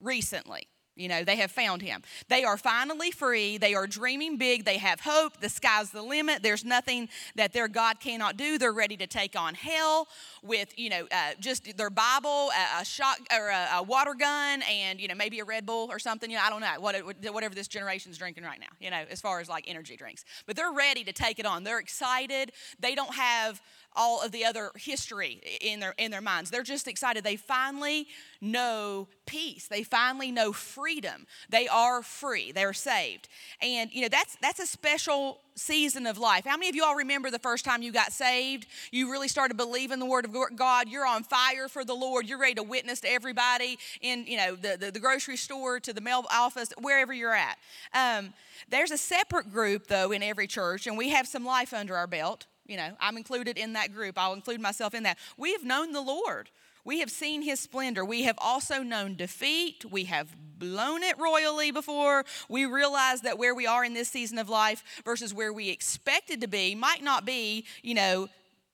[0.00, 0.68] recently.
[0.96, 2.02] You know, they have found him.
[2.28, 3.56] They are finally free.
[3.56, 4.64] They are dreaming big.
[4.64, 5.40] They have hope.
[5.40, 6.42] The sky's the limit.
[6.42, 8.58] There's nothing that their God cannot do.
[8.58, 10.08] They're ready to take on hell
[10.42, 14.62] with, you know, uh, just their Bible, a, a shot or a, a, water gun,
[14.70, 16.30] and, you know, maybe a Red Bull or something.
[16.30, 16.96] You know, I don't know, what,
[17.32, 20.24] whatever this generation's drinking right now, you know, as far as like energy drinks.
[20.44, 21.64] But they're ready to take it on.
[21.64, 22.52] They're excited.
[22.78, 23.62] They don't have
[23.96, 26.50] all of the other history in their in their minds.
[26.50, 27.24] They're just excited.
[27.24, 28.06] They finally
[28.40, 29.66] know peace.
[29.66, 31.26] They finally know freedom.
[31.48, 32.52] They are free.
[32.52, 33.28] They're saved.
[33.60, 36.44] And you know, that's that's a special season of life.
[36.46, 38.66] How many of you all remember the first time you got saved?
[38.90, 40.88] You really started believing the word of God.
[40.88, 42.28] You're on fire for the Lord.
[42.28, 45.92] You're ready to witness to everybody in, you know, the, the, the grocery store, to
[45.92, 47.58] the mail office, wherever you're at.
[47.92, 48.32] Um,
[48.68, 52.06] there's a separate group, though, in every church, and we have some life under our
[52.06, 54.16] belt you know, I'm included in that group.
[54.16, 55.18] I'll include myself in that.
[55.36, 56.50] We have known the Lord.
[56.84, 58.04] We have seen his splendor.
[58.04, 59.84] We have also known defeat.
[59.90, 62.24] We have blown it royally before.
[62.48, 66.40] We realize that where we are in this season of life versus where we expected
[66.42, 68.28] to be might not be, you know,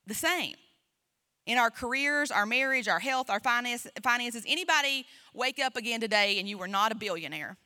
[0.05, 0.55] the same.
[1.47, 6.37] In our careers, our marriage, our health, our finance, finances, anybody wake up again today
[6.37, 7.57] and you were not a billionaire?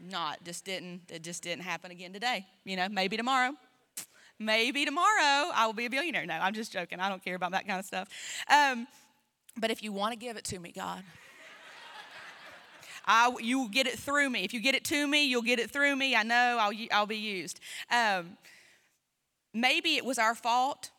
[0.00, 2.44] Not, just didn't, it just didn't happen again today.
[2.64, 3.54] You know, maybe tomorrow
[4.40, 6.26] maybe tomorrow I will be a billionaire.
[6.26, 6.98] No, I'm just joking.
[6.98, 8.08] I don't care about that kind of stuff.
[8.48, 8.88] Um,
[9.56, 11.04] but if you want to give it to me, God,
[13.06, 14.44] I, you will get it through me.
[14.44, 16.16] If you get it to me, you'll get it through me.
[16.16, 17.60] I know I'll, I'll be used.
[17.90, 18.36] Um,
[19.52, 20.90] maybe it was our fault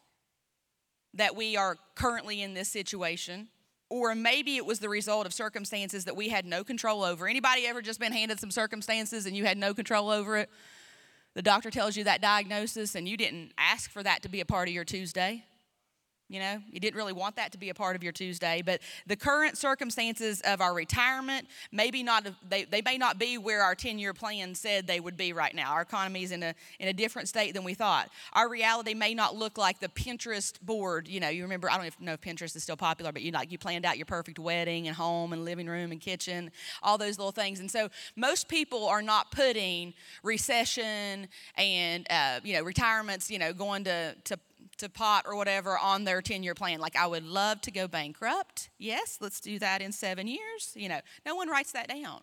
[1.13, 3.47] that we are currently in this situation
[3.89, 7.67] or maybe it was the result of circumstances that we had no control over anybody
[7.67, 10.49] ever just been handed some circumstances and you had no control over it
[11.33, 14.45] the doctor tells you that diagnosis and you didn't ask for that to be a
[14.45, 15.45] part of your Tuesday.
[16.31, 18.79] You know, you didn't really want that to be a part of your Tuesday, but
[19.05, 23.75] the current circumstances of our retirement, maybe not, they, they may not be where our
[23.75, 25.73] 10 year plan said they would be right now.
[25.73, 28.09] Our economy is in a, in a different state than we thought.
[28.31, 31.09] Our reality may not look like the Pinterest board.
[31.09, 33.31] You know, you remember, I don't even know if Pinterest is still popular, but you
[33.33, 36.49] like, you planned out your perfect wedding and home and living room and kitchen,
[36.81, 37.59] all those little things.
[37.59, 43.51] And so most people are not putting recession and, uh, you know, retirements, you know,
[43.51, 44.39] going to, to
[44.81, 46.79] to pot or whatever on their 10 year plan.
[46.79, 48.69] Like, I would love to go bankrupt.
[48.77, 50.73] Yes, let's do that in seven years.
[50.75, 52.21] You know, no one writes that down.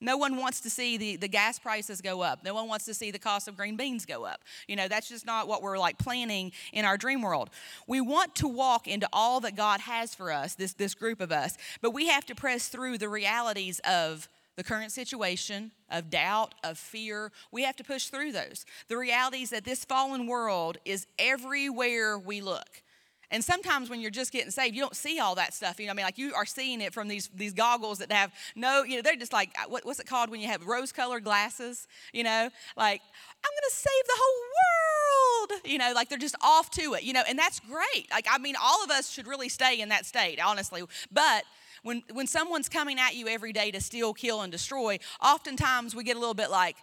[0.00, 2.44] No one wants to see the, the gas prices go up.
[2.44, 4.42] No one wants to see the cost of green beans go up.
[4.68, 7.50] You know, that's just not what we're like planning in our dream world.
[7.88, 11.32] We want to walk into all that God has for us, this, this group of
[11.32, 16.52] us, but we have to press through the realities of the current situation of doubt,
[16.64, 17.30] of fear.
[17.52, 18.66] We have to push through those.
[18.88, 22.82] The reality is that this fallen world is everywhere we look.
[23.30, 25.78] And sometimes when you're just getting saved, you don't see all that stuff.
[25.78, 28.32] You know, I mean, like you are seeing it from these these goggles that have
[28.56, 31.22] no, you know, they're just like uh, what, what's it called when you have rose-colored
[31.22, 31.86] glasses?
[32.12, 33.00] You know, like
[33.44, 35.62] I'm gonna save the whole world.
[35.66, 37.04] You know, like they're just off to it.
[37.04, 38.10] You know, and that's great.
[38.10, 40.82] Like I mean, all of us should really stay in that state, honestly.
[41.12, 41.44] But
[41.82, 46.04] when when someone's coming at you every day to steal, kill, and destroy, oftentimes we
[46.04, 46.76] get a little bit like,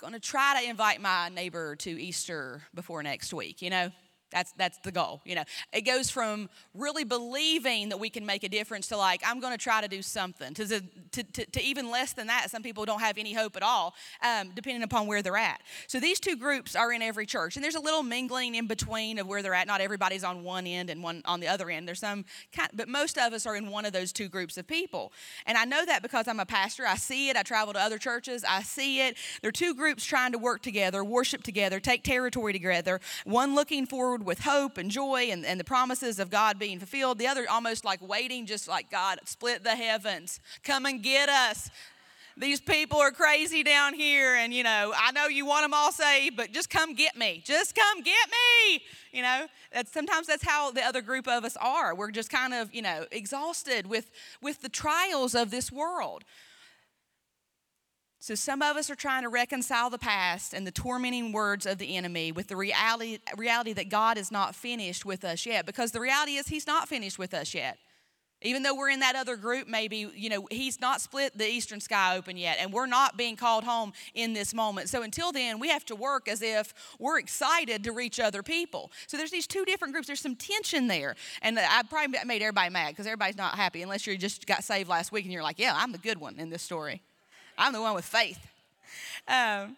[0.00, 3.90] going to try to invite my neighbor to Easter before next week, you know?
[4.30, 5.44] That's that's the goal, you know.
[5.72, 9.52] It goes from really believing that we can make a difference to like I'm going
[9.52, 10.54] to try to do something.
[10.54, 10.66] To,
[11.12, 13.94] to, to, to, even less than that, some people don't have any hope at all,
[14.22, 15.60] um, depending upon where they're at.
[15.86, 19.18] So these two groups are in every church, and there's a little mingling in between
[19.18, 19.66] of where they're at.
[19.66, 21.86] Not everybody's on one end and one on the other end.
[21.86, 24.66] There's some, kind, but most of us are in one of those two groups of
[24.66, 25.12] people.
[25.46, 26.86] And I know that because I'm a pastor.
[26.86, 27.36] I see it.
[27.36, 28.44] I travel to other churches.
[28.48, 29.16] I see it.
[29.42, 33.00] There are two groups trying to work together, worship together, take territory together.
[33.24, 37.18] One looking forward with hope and joy and, and the promises of God being fulfilled.
[37.18, 40.40] The other almost like waiting, just like God, split the heavens.
[40.62, 41.70] Come and get us.
[42.36, 45.92] These people are crazy down here, and you know, I know you want them all
[45.92, 47.42] saved, but just come get me.
[47.44, 48.82] Just come get me.
[49.12, 51.94] You know, that's, sometimes that's how the other group of us are.
[51.94, 56.24] We're just kind of, you know, exhausted with, with the trials of this world.
[58.22, 61.78] So, some of us are trying to reconcile the past and the tormenting words of
[61.78, 65.64] the enemy with the reality, reality that God is not finished with us yet.
[65.64, 67.78] Because the reality is, He's not finished with us yet.
[68.42, 71.80] Even though we're in that other group, maybe, you know, He's not split the eastern
[71.80, 74.90] sky open yet, and we're not being called home in this moment.
[74.90, 78.92] So, until then, we have to work as if we're excited to reach other people.
[79.06, 80.08] So, there's these two different groups.
[80.08, 81.16] There's some tension there.
[81.40, 84.90] And I probably made everybody mad because everybody's not happy unless you just got saved
[84.90, 87.00] last week and you're like, yeah, I'm the good one in this story.
[87.60, 88.38] I'm the one with faith.
[89.28, 89.76] Um,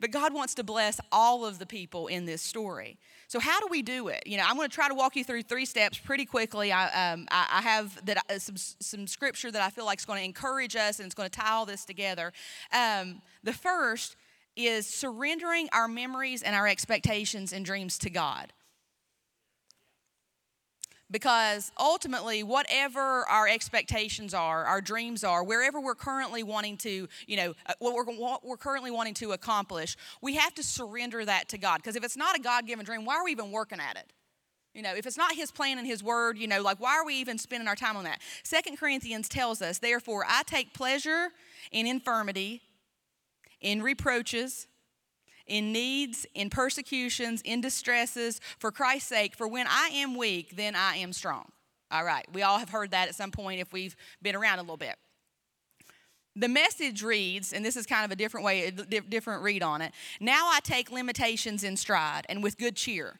[0.00, 2.98] but God wants to bless all of the people in this story.
[3.28, 4.22] So how do we do it?
[4.26, 6.72] You know, I'm going to try to walk you through three steps pretty quickly.
[6.72, 10.18] I, um, I, have that uh, some, some scripture that I feel like is going
[10.18, 12.32] to encourage us and it's going to tie all this together.
[12.72, 14.16] Um, the first
[14.56, 18.52] is surrendering our memories and our expectations and dreams to God
[21.10, 27.36] because ultimately whatever our expectations are our dreams are wherever we're currently wanting to you
[27.36, 31.48] know uh, what we're, what we're currently wanting to accomplish we have to surrender that
[31.48, 31.78] to god.
[31.78, 34.12] Because if it's not a god-given dream why are we even working at it?
[34.74, 37.04] You know if it's not his plan and his word you know like why are
[37.04, 38.20] we even spending our time on that?
[38.44, 41.28] Second corinthians tells us therefore i take pleasure
[41.72, 42.62] in infirmity
[43.60, 44.66] in reproaches
[45.50, 49.34] in needs, in persecutions, in distresses, for Christ's sake.
[49.34, 51.50] For when I am weak, then I am strong.
[51.90, 54.62] All right, we all have heard that at some point if we've been around a
[54.62, 54.94] little bit.
[56.36, 59.82] The message reads, and this is kind of a different way, a different read on
[59.82, 59.92] it.
[60.20, 63.18] Now I take limitations in stride and with good cheer.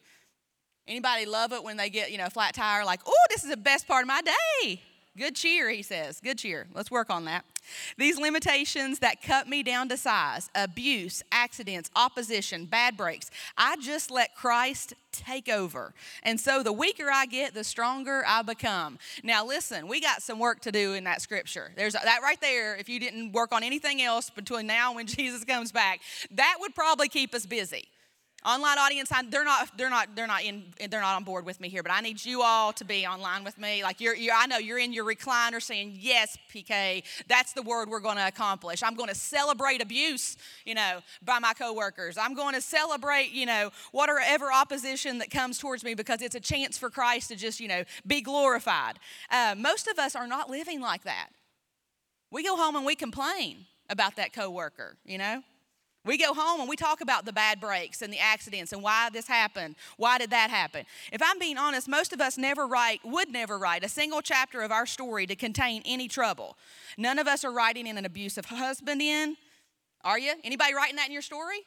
[0.87, 3.49] Anybody love it when they get, you know, a flat tire like, oh, this is
[3.49, 4.81] the best part of my day.
[5.17, 6.21] Good cheer, he says.
[6.21, 6.67] Good cheer.
[6.73, 7.43] Let's work on that.
[7.97, 14.09] These limitations that cut me down to size abuse, accidents, opposition, bad breaks I just
[14.09, 15.93] let Christ take over.
[16.23, 18.97] And so the weaker I get, the stronger I become.
[19.23, 21.71] Now, listen, we got some work to do in that scripture.
[21.75, 22.75] There's that right there.
[22.75, 25.99] If you didn't work on anything else between now and when Jesus comes back,
[26.31, 27.87] that would probably keep us busy.
[28.43, 31.61] Online audience, I, they're not, they're not, they're not in, they're not on board with
[31.61, 31.83] me here.
[31.83, 33.83] But I need you all to be online with me.
[33.83, 37.87] Like you're, you're I know you're in your recliner saying, "Yes, PK, that's the word
[37.89, 42.17] we're going to accomplish." I'm going to celebrate abuse, you know, by my coworkers.
[42.17, 46.39] I'm going to celebrate, you know, whatever opposition that comes towards me because it's a
[46.39, 48.97] chance for Christ to just, you know, be glorified.
[49.29, 51.29] Uh, most of us are not living like that.
[52.31, 55.43] We go home and we complain about that coworker, you know.
[56.03, 59.09] We go home and we talk about the bad breaks and the accidents and why
[59.11, 59.75] this happened.
[59.97, 60.85] Why did that happen?
[61.11, 64.61] If I'm being honest, most of us never write, would never write a single chapter
[64.61, 66.57] of our story to contain any trouble.
[66.97, 69.37] None of us are writing in an abusive husband in.
[70.03, 70.33] Are you?
[70.43, 71.59] Anybody writing that in your story?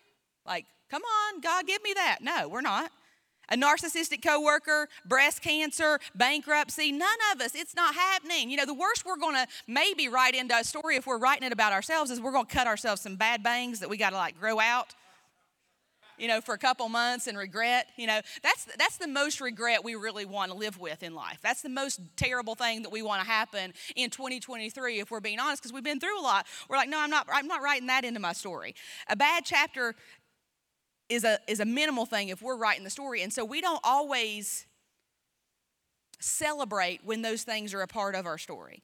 [0.44, 2.18] Like, come on, God, give me that.
[2.20, 2.90] No, we're not
[3.50, 8.50] a narcissistic coworker, breast cancer, bankruptcy, none of us, it's not happening.
[8.50, 11.52] You know, the worst we're to maybe write into a story if we're writing it
[11.52, 14.38] about ourselves is we're to cut ourselves some bad bangs that we got to like
[14.38, 14.94] grow out.
[16.16, 17.88] You know, for a couple months and regret.
[17.96, 21.40] You know, that's that's the most regret we really want to live with in life.
[21.42, 25.40] That's the most terrible thing that we want to happen in 2023 if we're being
[25.40, 26.46] honest because we've been through a lot.
[26.68, 28.76] We're like, no, I'm not I'm not writing that into my story.
[29.08, 29.96] A bad chapter
[31.08, 33.22] is a, is a minimal thing if we're writing the story.
[33.22, 34.66] And so we don't always
[36.20, 38.82] celebrate when those things are a part of our story.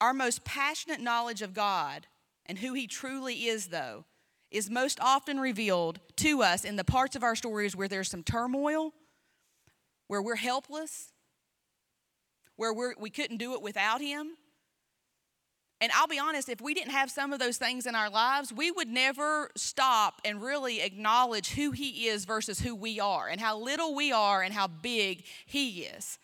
[0.00, 2.06] Our most passionate knowledge of God
[2.46, 4.04] and who He truly is, though,
[4.50, 8.22] is most often revealed to us in the parts of our stories where there's some
[8.22, 8.92] turmoil,
[10.06, 11.12] where we're helpless,
[12.56, 14.36] where we're, we couldn't do it without Him.
[15.84, 18.50] And I'll be honest, if we didn't have some of those things in our lives,
[18.50, 23.38] we would never stop and really acknowledge who He is versus who we are, and
[23.38, 26.18] how little we are and how big He is.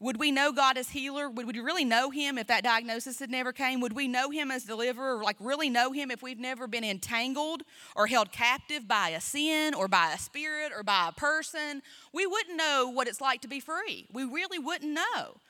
[0.00, 1.28] Would we know God as healer?
[1.28, 3.82] Would we really know Him if that diagnosis had never came?
[3.82, 5.22] Would we know Him as deliverer?
[5.22, 7.62] Like, really know Him if we've never been entangled
[7.94, 11.82] or held captive by a sin or by a spirit or by a person?
[12.14, 14.06] We wouldn't know what it's like to be free.
[14.10, 15.40] We really wouldn't know.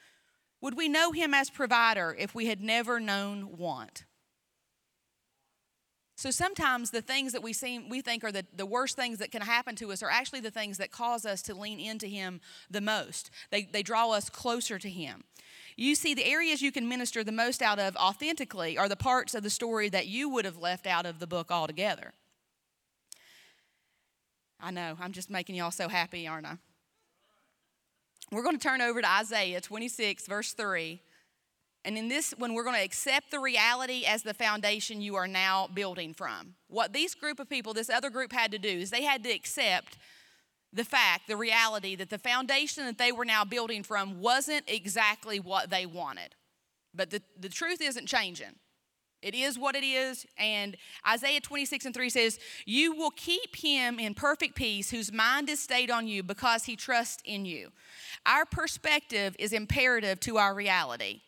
[0.60, 4.04] Would we know Him as provider if we had never known want?
[6.18, 9.30] So sometimes the things that we seem we think are the, the worst things that
[9.30, 12.40] can happen to us are actually the things that cause us to lean into him
[12.70, 13.30] the most.
[13.50, 15.24] They they draw us closer to him.
[15.76, 19.34] You see, the areas you can minister the most out of authentically are the parts
[19.34, 22.14] of the story that you would have left out of the book altogether.
[24.58, 26.56] I know, I'm just making y'all so happy, aren't I?
[28.32, 31.00] We're going to turn over to Isaiah 26, verse 3.
[31.84, 35.28] And in this, when we're going to accept the reality as the foundation you are
[35.28, 38.90] now building from, what these group of people, this other group had to do is
[38.90, 39.96] they had to accept
[40.72, 45.38] the fact, the reality that the foundation that they were now building from wasn't exactly
[45.38, 46.34] what they wanted.
[46.92, 48.56] But the, the truth isn't changing.
[49.22, 50.26] It is what it is.
[50.38, 50.76] And
[51.08, 55.60] Isaiah 26 and 3 says, You will keep him in perfect peace whose mind is
[55.60, 57.70] stayed on you because he trusts in you.
[58.24, 61.22] Our perspective is imperative to our reality.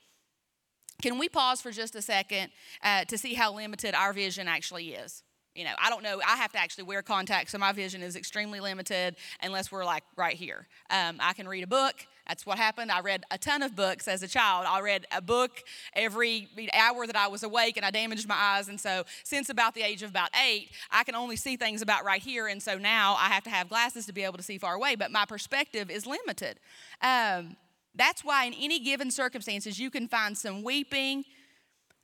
[1.02, 2.50] Can we pause for just a second
[2.82, 5.22] uh, to see how limited our vision actually is?
[5.54, 6.20] You know, I don't know.
[6.24, 10.04] I have to actually wear contacts, so my vision is extremely limited unless we're like
[10.16, 10.68] right here.
[10.90, 11.94] Um, I can read a book.
[12.28, 12.92] That's what happened.
[12.92, 14.66] I read a ton of books as a child.
[14.68, 15.62] I read a book
[15.94, 18.68] every hour that I was awake, and I damaged my eyes.
[18.68, 22.04] And so, since about the age of about eight, I can only see things about
[22.04, 22.46] right here.
[22.46, 24.94] And so now I have to have glasses to be able to see far away.
[24.94, 26.60] But my perspective is limited.
[27.00, 27.56] Um,
[27.94, 31.24] that's why, in any given circumstances, you can find some weeping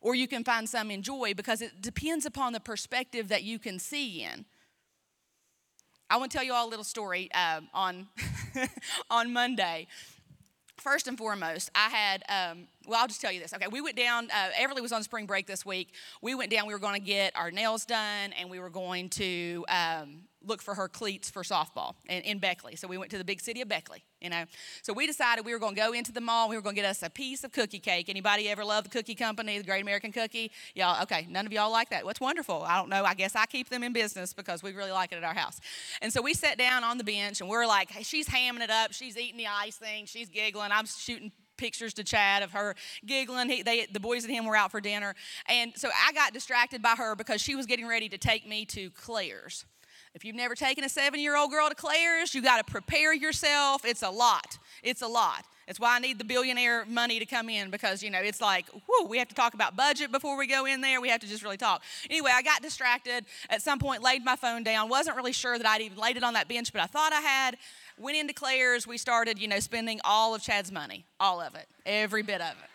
[0.00, 3.58] or you can find some in joy because it depends upon the perspective that you
[3.58, 4.46] can see in.
[6.10, 8.08] I want to tell you all a little story uh, on,
[9.10, 9.86] on Monday.
[10.84, 13.54] First and foremost, I had, um, well, I'll just tell you this.
[13.54, 15.94] Okay, we went down, uh, Everly was on spring break this week.
[16.20, 19.08] We went down, we were going to get our nails done, and we were going
[19.08, 22.76] to um, look for her cleats for softball in, in Beckley.
[22.76, 24.44] So we went to the big city of Beckley, you know.
[24.82, 26.48] So we decided we were going to go into the mall.
[26.48, 28.08] We were going to get us a piece of cookie cake.
[28.08, 30.50] Anybody ever love the cookie company, the Great American Cookie?
[30.74, 32.04] Y'all, okay, none of y'all like that.
[32.04, 32.62] What's wonderful.
[32.62, 33.04] I don't know.
[33.04, 35.60] I guess I keep them in business because we really like it at our house.
[36.02, 38.70] And so we sat down on the bench and we're like, hey, she's hamming it
[38.70, 38.92] up.
[38.92, 40.06] She's eating the icing.
[40.06, 40.70] She's giggling.
[40.72, 42.74] I'm shooting pictures to Chad of her
[43.06, 43.48] giggling.
[43.48, 45.14] He, they, the boys and him were out for dinner.
[45.48, 48.64] And so I got distracted by her because she was getting ready to take me
[48.66, 49.64] to Claire's.
[50.14, 53.12] If you've never taken a seven year old girl to Claire's, you got to prepare
[53.12, 53.84] yourself.
[53.84, 54.58] It's a lot.
[54.82, 55.44] It's a lot.
[55.66, 58.66] It's why I need the billionaire money to come in because, you know, it's like,
[58.72, 61.00] whoo, we have to talk about budget before we go in there.
[61.00, 61.82] We have to just really talk.
[62.10, 63.24] Anyway, I got distracted.
[63.48, 64.88] At some point, laid my phone down.
[64.88, 67.20] Wasn't really sure that I'd even laid it on that bench, but I thought I
[67.20, 67.56] had.
[67.98, 68.86] Went into Claire's.
[68.86, 72.50] We started, you know, spending all of Chad's money, all of it, every bit of
[72.50, 72.70] it.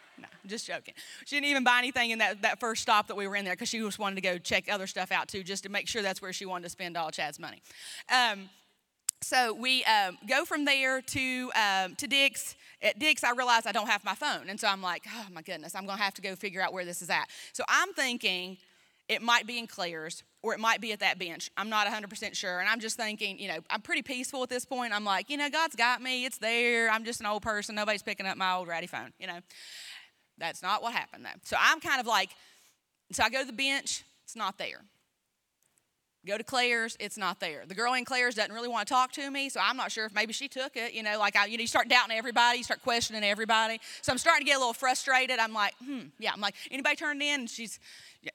[0.49, 0.93] Just joking.
[1.25, 3.53] She didn't even buy anything in that, that first stop that we were in there
[3.53, 6.01] because she just wanted to go check other stuff out too, just to make sure
[6.01, 7.61] that's where she wanted to spend all Chad's money.
[8.11, 8.49] Um,
[9.21, 12.55] so we um, go from there to um, to Dick's.
[12.81, 15.41] At Dick's, I realize I don't have my phone, and so I'm like, oh my
[15.41, 17.25] goodness, I'm gonna have to go figure out where this is at.
[17.51, 18.57] So I'm thinking
[19.09, 21.49] it might be in Claire's or it might be at that bench.
[21.57, 22.59] I'm not 100% sure.
[22.59, 24.93] And I'm just thinking, you know, I'm pretty peaceful at this point.
[24.93, 26.25] I'm like, you know, God's got me.
[26.25, 26.89] It's there.
[26.89, 27.75] I'm just an old person.
[27.75, 29.39] Nobody's picking up my old ratty phone, you know.
[30.39, 31.39] That's not what happened, though.
[31.43, 32.29] So I'm kind of like,
[33.11, 34.81] so I go to the bench, it's not there.
[36.27, 37.63] Go to Claire's, it's not there.
[37.65, 40.05] The girl in Claire's doesn't really want to talk to me, so I'm not sure
[40.05, 40.93] if maybe she took it.
[40.93, 43.79] You know, like I, you know, you start doubting everybody, you start questioning everybody.
[44.01, 45.39] So I'm starting to get a little frustrated.
[45.39, 46.31] I'm like, hmm, yeah.
[46.33, 47.41] I'm like, anybody turned in?
[47.41, 47.79] And she's,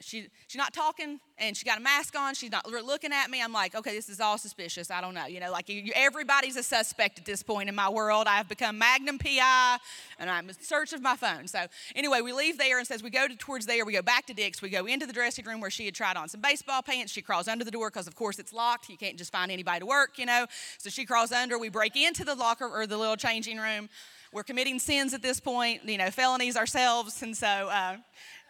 [0.01, 2.35] she, she's not talking and she got a mask on.
[2.35, 3.43] She's not looking at me.
[3.43, 4.91] I'm like, okay, this is all suspicious.
[4.91, 5.27] I don't know.
[5.27, 8.27] You know, like you, everybody's a suspect at this point in my world.
[8.27, 9.79] I've become Magnum PI
[10.19, 11.49] and I'm in search of my phone.
[11.49, 13.85] So anyway, we leave there and says we go to, towards there.
[13.85, 14.63] We go back to Dick's.
[14.63, 17.13] We go into the dressing room where she had tried on some baseball pants.
[17.13, 18.89] She crawls under the door because, of course, it's locked.
[18.89, 20.47] You can't just find anybody to work, you know.
[20.79, 21.59] So she crawls under.
[21.59, 23.91] We break into the locker or the little changing room.
[24.35, 27.23] We're committing sins at this point, you know, felonies ourselves.
[27.23, 27.99] And so, uh,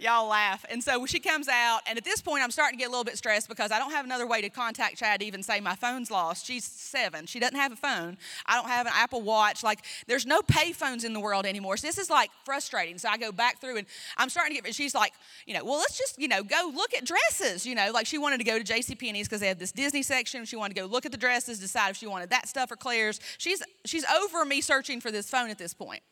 [0.00, 0.64] Y'all laugh.
[0.68, 3.04] And so she comes out, and at this point, I'm starting to get a little
[3.04, 5.76] bit stressed because I don't have another way to contact Chad to even say my
[5.76, 6.46] phone's lost.
[6.46, 7.26] She's seven.
[7.26, 8.18] She doesn't have a phone.
[8.44, 9.62] I don't have an Apple Watch.
[9.62, 11.76] Like, there's no pay phones in the world anymore.
[11.76, 12.98] So this is like frustrating.
[12.98, 15.12] So I go back through, and I'm starting to get, she's like,
[15.46, 17.64] you know, well, let's just, you know, go look at dresses.
[17.64, 20.44] You know, like she wanted to go to JCPenney's because they have this Disney section.
[20.44, 22.76] She wanted to go look at the dresses, decide if she wanted that stuff or
[22.76, 23.20] Claire's.
[23.38, 26.02] She's, she's over me searching for this phone at this point.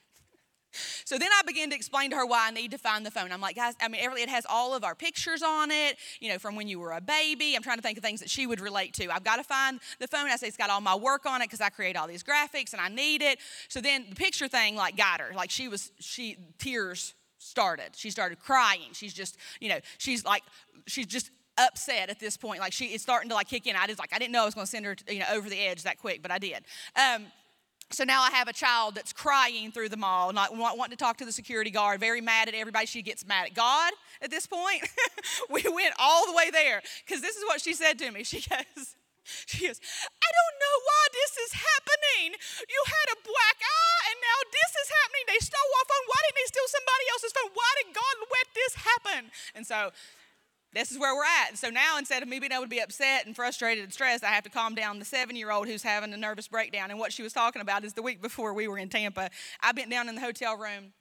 [1.05, 3.33] So then I began to explain to her why I need to find the phone.
[3.33, 6.39] I'm like, guys, I mean, it has all of our pictures on it, you know,
[6.39, 7.55] from when you were a baby.
[7.55, 9.13] I'm trying to think of things that she would relate to.
[9.13, 10.27] I've got to find the phone.
[10.27, 12.73] I say it's got all my work on it because I create all these graphics
[12.73, 13.39] and I need it.
[13.69, 15.33] So then the picture thing, like, got her.
[15.35, 17.91] Like, she was, she, tears started.
[17.97, 18.91] She started crying.
[18.93, 20.43] She's just, you know, she's like,
[20.87, 22.61] she's just upset at this point.
[22.61, 23.77] Like, she is starting to like kick in.
[23.77, 25.49] I just like, I didn't know I was going to send her, you know, over
[25.49, 26.65] the edge that quick, but I did.
[26.97, 27.27] Um,
[27.93, 31.19] so now I have a child that's crying through the mall, not wanting to talk
[31.19, 32.87] to the security guard, very mad at everybody.
[32.87, 34.89] She gets mad at God at this point.
[35.51, 38.25] we went all the way there because this is what she said to me.
[38.25, 38.97] She goes,
[39.47, 42.35] she goes, I don't know why this is happening.
[42.67, 45.25] You had a black eye and now this is happening.
[45.29, 46.05] They stole our phone.
[46.09, 47.51] Why didn't they steal somebody else's phone?
[47.55, 49.23] Why did God let this happen?
[49.55, 49.95] And so
[50.75, 51.59] this is where we're at.
[51.59, 54.29] So now instead of me being able to be upset and frustrated and stressed, I
[54.29, 56.91] have to calm down the seven year old who's having a nervous breakdown.
[56.91, 59.73] And what she was talking about is the week before we were in Tampa, I
[59.73, 60.93] bent down in the hotel room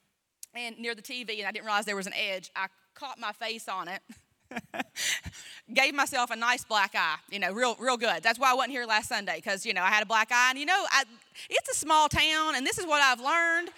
[0.54, 2.52] and near the TV and I didn't realize there was an edge.
[2.56, 4.02] I caught my face on it.
[5.74, 8.22] gave myself a nice black eye, you know, real, real good.
[8.22, 10.50] That's why I wasn't here last Sunday because, you know, I had a black eye.
[10.50, 11.06] And, you know, I,
[11.50, 13.70] it's a small town, and this is what I've learned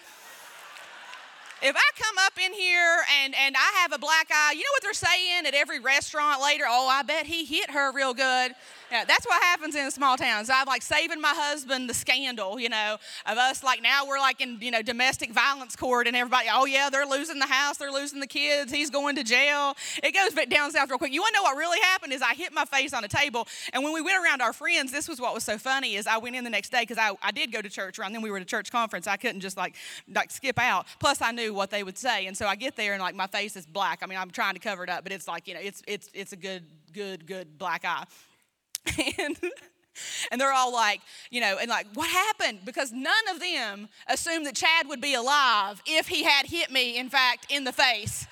[1.64, 4.72] if I come up in here and, and I have a black eye, you know
[4.74, 6.64] what they're saying at every restaurant later?
[6.68, 8.54] Oh, I bet he hit her real good.
[8.94, 10.48] Yeah, that's what happens in small towns.
[10.48, 14.40] I'm like saving my husband the scandal, you know, of us like now we're like
[14.40, 17.90] in, you know, domestic violence court and everybody, oh yeah, they're losing the house, they're
[17.90, 19.74] losing the kids, he's going to jail.
[20.00, 21.12] It goes down south real quick.
[21.12, 23.48] You want to know what really happened is I hit my face on a table
[23.72, 26.18] and when we went around our friends, this was what was so funny is I
[26.18, 28.30] went in the next day because I, I did go to church around then we
[28.30, 29.08] were at a church conference.
[29.08, 29.74] I couldn't just like,
[30.14, 30.86] like skip out.
[31.00, 32.26] Plus I knew what they would say.
[32.26, 34.04] And so I get there and like my face is black.
[34.04, 36.10] I mean, I'm trying to cover it up, but it's like, you know, it's, it's,
[36.14, 38.04] it's a good, good, good black eye.
[39.18, 39.36] and
[40.30, 42.60] and they're all like, you know, and like, what happened?
[42.64, 46.98] Because none of them assumed that Chad would be alive if he had hit me,
[46.98, 48.26] in fact, in the face.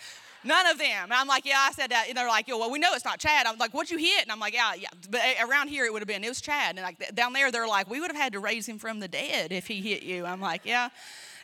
[0.45, 1.05] None of them.
[1.05, 2.07] And I'm like, yeah, I said that.
[2.09, 3.47] And they're like, yo, well, we know it's not Chad.
[3.47, 4.23] I'm like, what'd you hit?
[4.23, 4.89] And I'm like, yeah, yeah.
[5.09, 6.77] But around here, it would have been, it was Chad.
[6.77, 9.07] And like down there, they're like, we would have had to raise him from the
[9.07, 10.27] dead if he hit you.
[10.27, 10.89] I'm like, yeah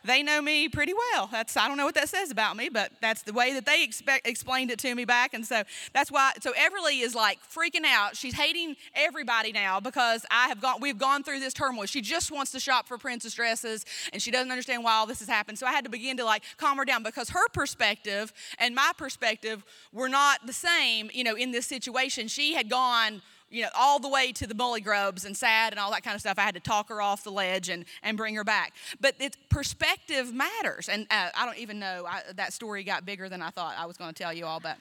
[0.05, 1.28] they know me pretty well.
[1.30, 3.82] That's I don't know what that says about me, but that's the way that they
[3.82, 5.34] expect, explained it to me back.
[5.34, 6.32] And so that's why.
[6.40, 8.16] So Everly is like freaking out.
[8.16, 10.80] She's hating everybody now because I have gone.
[10.80, 11.86] We've gone through this turmoil.
[11.86, 15.20] She just wants to shop for princess dresses, and she doesn't understand why all this
[15.20, 15.59] has happened.
[15.59, 18.92] So I had to begin to like calm her down because her perspective and my
[18.96, 21.11] perspective were not the same.
[21.12, 24.55] You know, in this situation, she had gone you know, all the way to the
[24.55, 26.38] bully grubs and sad and all that kind of stuff.
[26.38, 28.74] I had to talk her off the ledge and, and bring her back.
[29.01, 30.88] But it's, perspective matters.
[30.88, 33.86] And uh, I don't even know, I, that story got bigger than I thought I
[33.86, 34.76] was going to tell you all, but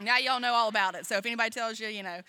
[0.00, 1.06] now y'all know all about it.
[1.06, 2.20] So if anybody tells you, you know,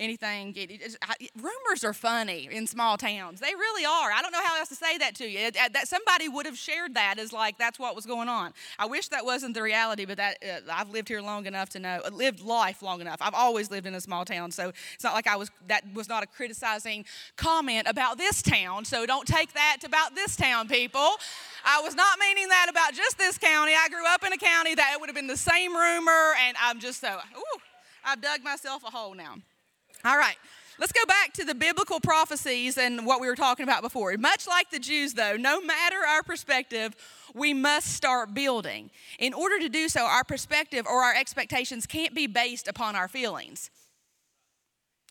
[0.00, 0.54] anything.
[0.56, 3.38] It, it, rumors are funny in small towns.
[3.38, 4.10] They really are.
[4.10, 5.50] I don't know how else to say that to you.
[5.50, 8.52] that somebody would have shared that as like that's what was going on.
[8.78, 11.78] I wish that wasn't the reality, but that uh, I've lived here long enough to
[11.78, 12.00] know.
[12.04, 13.18] Uh, lived life long enough.
[13.20, 15.50] I've always lived in a small town, so it's not like I was.
[15.68, 17.04] That was not a criticizing
[17.36, 18.84] comment about this town.
[18.86, 21.08] So don't take that about this town, people.
[21.64, 23.72] I was not meaning that about just this county.
[23.72, 26.56] I grew up in a county that it would have been the same rumor, and
[26.60, 27.18] I'm just so.
[27.36, 27.60] Ooh,
[28.04, 29.36] I've dug myself a hole now.
[30.04, 30.36] All right.
[30.78, 34.16] Let's go back to the biblical prophecies and what we were talking about before.
[34.16, 36.96] Much like the Jews, though, no matter our perspective,
[37.34, 38.90] we must start building.
[39.18, 43.08] In order to do so, our perspective or our expectations can't be based upon our
[43.08, 43.68] feelings.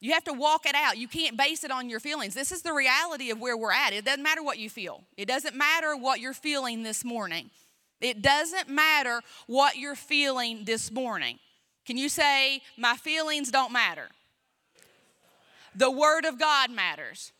[0.01, 0.97] You have to walk it out.
[0.97, 2.33] You can't base it on your feelings.
[2.33, 3.93] This is the reality of where we're at.
[3.93, 7.51] It doesn't matter what you feel, it doesn't matter what you're feeling this morning.
[8.01, 11.37] It doesn't matter what you're feeling this morning.
[11.85, 14.07] Can you say, My feelings don't matter?
[15.79, 17.31] The Word of God matters.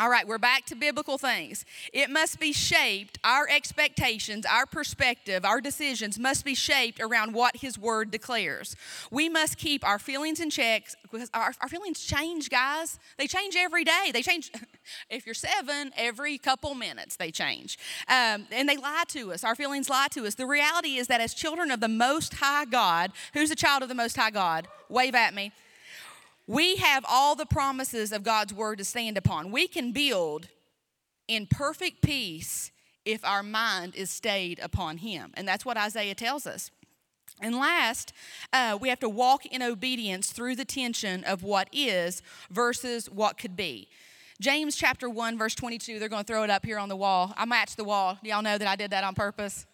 [0.00, 1.66] All right, we're back to biblical things.
[1.92, 7.58] It must be shaped, our expectations, our perspective, our decisions must be shaped around what
[7.58, 8.76] His Word declares.
[9.10, 12.98] We must keep our feelings in check because our, our feelings change, guys.
[13.18, 14.10] They change every day.
[14.10, 14.50] They change,
[15.10, 17.78] if you're seven, every couple minutes they change.
[18.08, 19.44] Um, and they lie to us.
[19.44, 20.34] Our feelings lie to us.
[20.34, 23.90] The reality is that as children of the Most High God, who's a child of
[23.90, 24.66] the Most High God?
[24.88, 25.52] Wave at me
[26.48, 29.52] we have all the promises of God's word to stand upon.
[29.52, 30.48] We can build
[31.28, 32.72] in perfect peace
[33.04, 35.32] if our mind is stayed upon Him.
[35.34, 36.70] And that's what Isaiah tells us.
[37.40, 38.14] And last,
[38.52, 43.36] uh, we have to walk in obedience through the tension of what is versus what
[43.36, 43.88] could be.
[44.40, 47.34] James chapter 1, verse 22, they're going to throw it up here on the wall.
[47.36, 48.18] I matched the wall.
[48.22, 49.66] Y'all know that I did that on purpose?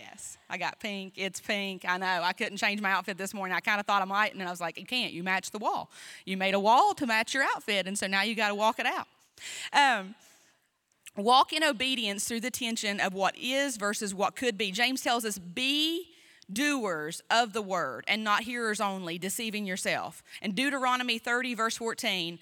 [0.00, 1.14] Yes, I got pink.
[1.16, 1.84] It's pink.
[1.86, 2.22] I know.
[2.22, 3.54] I couldn't change my outfit this morning.
[3.54, 5.12] I kind of thought I might, and I was like, you can't.
[5.12, 5.90] You match the wall.
[6.24, 8.78] You made a wall to match your outfit, and so now you got to walk
[8.78, 9.06] it out.
[9.72, 10.14] Um,
[11.16, 14.70] walk in obedience through the tension of what is versus what could be.
[14.70, 16.06] James tells us, be
[16.50, 20.22] doers of the word and not hearers only, deceiving yourself.
[20.40, 22.38] And Deuteronomy 30, verse 14,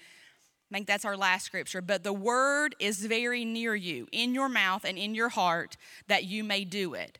[0.71, 1.81] I think that's our last scripture.
[1.81, 6.23] But the word is very near you, in your mouth and in your heart, that
[6.23, 7.17] you may do it.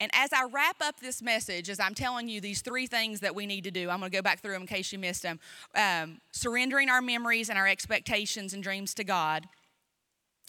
[0.00, 3.34] And as I wrap up this message, as I'm telling you these three things that
[3.34, 5.22] we need to do, I'm going to go back through them in case you missed
[5.22, 5.38] them.
[5.74, 9.46] Um, surrendering our memories and our expectations and dreams to God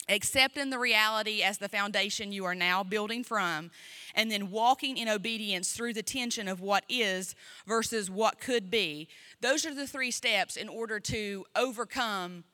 [0.08, 3.70] accepting the reality as the foundation you are now building from,
[4.14, 7.34] and then walking in obedience through the tension of what is
[7.66, 9.08] versus what could be.
[9.40, 12.44] Those are the three steps in order to overcome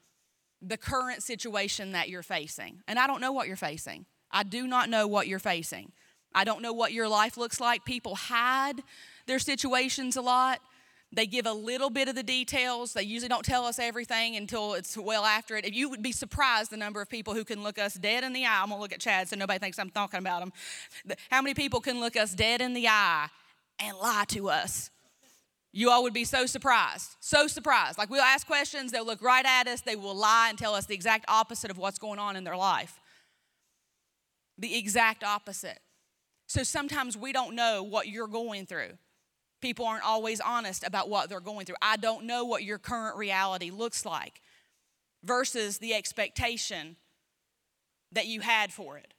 [0.60, 2.82] the current situation that you're facing.
[2.86, 4.06] And I don't know what you're facing.
[4.30, 5.92] I do not know what you're facing.
[6.34, 7.84] I don't know what your life looks like.
[7.84, 8.82] People hide
[9.26, 10.60] their situations a lot.
[11.10, 12.92] They give a little bit of the details.
[12.92, 15.72] They usually don't tell us everything until it's well after it.
[15.72, 18.44] You would be surprised the number of people who can look us dead in the
[18.44, 18.62] eye.
[18.62, 20.52] I'm gonna look at Chad so nobody thinks I'm talking about him.
[21.30, 23.28] How many people can look us dead in the eye
[23.78, 24.90] and lie to us?
[25.72, 27.96] You all would be so surprised, so surprised.
[27.96, 30.84] Like we'll ask questions, they'll look right at us, they will lie and tell us
[30.86, 33.00] the exact opposite of what's going on in their life.
[34.58, 35.78] The exact opposite.
[36.48, 38.92] So sometimes we don't know what you're going through.
[39.60, 41.76] People aren't always honest about what they're going through.
[41.82, 44.40] I don't know what your current reality looks like
[45.22, 46.96] versus the expectation
[48.12, 49.12] that you had for it.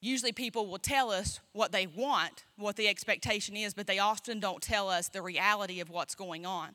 [0.00, 4.40] Usually, people will tell us what they want, what the expectation is, but they often
[4.40, 6.74] don't tell us the reality of what's going on.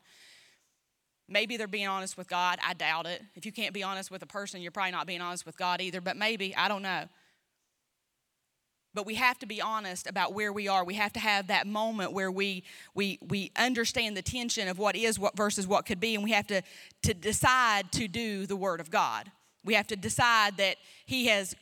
[1.27, 2.57] Maybe they're being honest with God.
[2.65, 3.21] I doubt it.
[3.35, 5.81] If you can't be honest with a person, you're probably not being honest with God
[5.81, 7.09] either, but maybe, I don't know.
[8.98, 10.84] But we have to be honest about where we are.
[10.84, 12.64] We have to have that moment where we
[12.95, 16.32] we we understand the tension of what is what versus what could be, and we
[16.32, 16.64] have to
[17.04, 19.32] to decide to do the word of God.
[19.64, 21.56] We have to decide that He has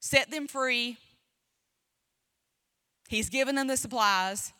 [0.00, 0.98] set them free.
[3.08, 4.52] He's given them the supplies.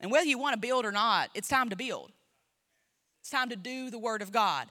[0.00, 2.12] And whether you want to build or not, it's time to build.
[3.22, 4.68] It's time to do the Word of God.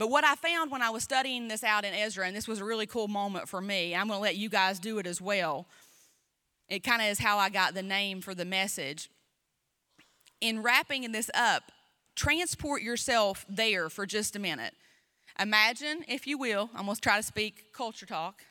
[0.00, 2.60] But what I found when I was studying this out in Ezra, and this was
[2.60, 5.20] a really cool moment for me, I'm going to let you guys do it as
[5.20, 5.66] well.
[6.70, 9.10] It kind of is how I got the name for the message.
[10.40, 11.64] In wrapping this up,
[12.16, 14.72] transport yourself there for just a minute.
[15.38, 18.46] Imagine, if you will, I'm going to try to speak culture talk,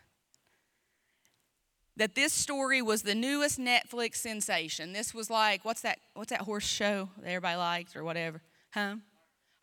[1.97, 4.93] that this story was the newest Netflix sensation.
[4.93, 8.39] This was like, what's that, what's that horse show that everybody likes or whatever?
[8.71, 8.97] Huh?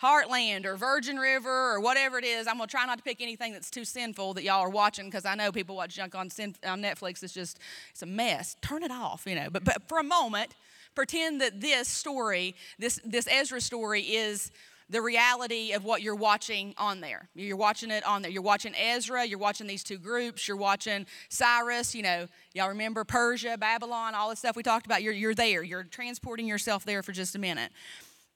[0.03, 2.47] Heartland or Virgin River or whatever it is.
[2.47, 5.07] I'm going to try not to pick anything that's too sinful that y'all are watching
[5.07, 6.29] because I know people watch junk on,
[6.67, 7.23] on Netflix.
[7.23, 7.59] It's just,
[7.91, 8.57] it's a mess.
[8.61, 9.49] Turn it off, you know.
[9.51, 10.55] But, but for a moment,
[10.95, 14.51] pretend that this story, this, this Ezra story, is
[14.89, 17.29] the reality of what you're watching on there.
[17.35, 18.31] You're watching it on there.
[18.31, 23.03] You're watching Ezra, you're watching these two groups, you're watching Cyrus, you know, y'all remember
[23.03, 25.03] Persia, Babylon, all the stuff we talked about.
[25.03, 25.65] You're, you're there.
[25.65, 27.73] You're transporting yourself there for just a minute.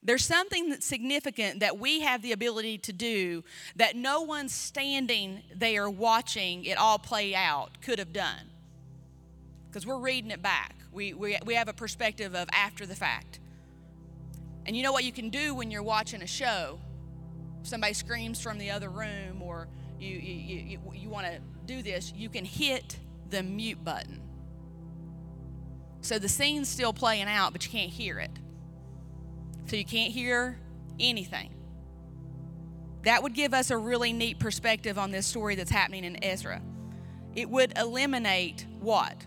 [0.03, 3.45] There's something that's significant that we have the ability to do
[3.77, 8.51] that no one standing there watching it all play out could have done.
[9.69, 10.75] Because we're reading it back.
[10.91, 13.41] We, we, we have a perspective of after the fact.
[14.65, 16.79] And you know what you can do when you're watching a show?
[17.63, 22.13] Somebody screams from the other room, or you, you, you, you want to do this,
[22.17, 22.99] you can hit
[23.29, 24.23] the mute button.
[26.01, 28.31] So the scene's still playing out, but you can't hear it
[29.71, 30.59] so you can't hear
[30.99, 31.55] anything.
[33.05, 36.61] That would give us a really neat perspective on this story that's happening in Ezra.
[37.37, 39.25] It would eliminate what?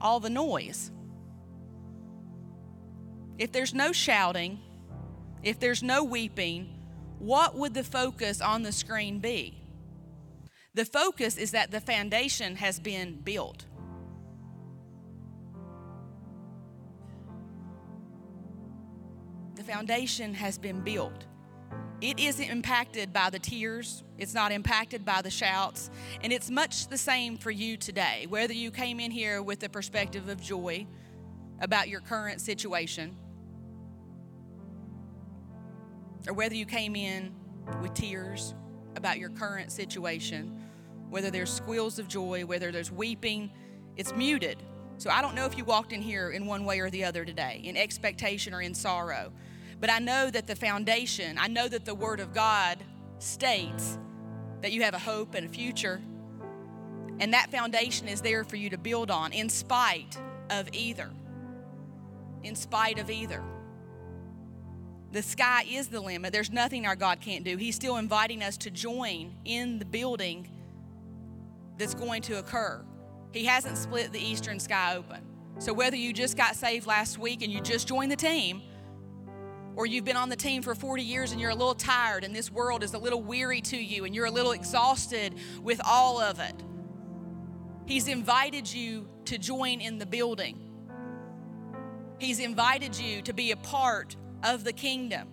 [0.00, 0.90] All the noise.
[3.38, 4.58] If there's no shouting,
[5.44, 6.68] if there's no weeping,
[7.20, 9.56] what would the focus on the screen be?
[10.74, 13.66] The focus is that the foundation has been built.
[19.72, 21.24] Foundation has been built.
[22.02, 25.90] It isn't impacted by the tears, it's not impacted by the shouts,
[26.22, 28.26] and it's much the same for you today.
[28.28, 30.86] Whether you came in here with the perspective of joy
[31.60, 33.16] about your current situation,
[36.28, 37.34] or whether you came in
[37.80, 38.54] with tears
[38.94, 40.60] about your current situation,
[41.08, 43.50] whether there's squeals of joy, whether there's weeping,
[43.96, 44.62] it's muted.
[44.98, 47.24] So I don't know if you walked in here in one way or the other
[47.24, 49.32] today, in expectation or in sorrow.
[49.82, 52.78] But I know that the foundation, I know that the Word of God
[53.18, 53.98] states
[54.60, 56.00] that you have a hope and a future.
[57.18, 60.16] And that foundation is there for you to build on in spite
[60.50, 61.10] of either.
[62.44, 63.42] In spite of either.
[65.10, 66.32] The sky is the limit.
[66.32, 67.56] There's nothing our God can't do.
[67.56, 70.48] He's still inviting us to join in the building
[71.76, 72.84] that's going to occur.
[73.32, 75.26] He hasn't split the eastern sky open.
[75.58, 78.62] So whether you just got saved last week and you just joined the team,
[79.76, 82.34] or you've been on the team for 40 years and you're a little tired and
[82.34, 86.20] this world is a little weary to you and you're a little exhausted with all
[86.20, 86.54] of it,
[87.86, 90.58] He's invited you to join in the building.
[92.18, 95.28] He's invited you to be a part of the kingdom.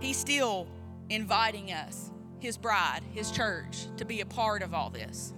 [0.00, 0.66] He's still
[1.08, 2.10] inviting us,
[2.40, 5.32] His bride, His church, to be a part of all this.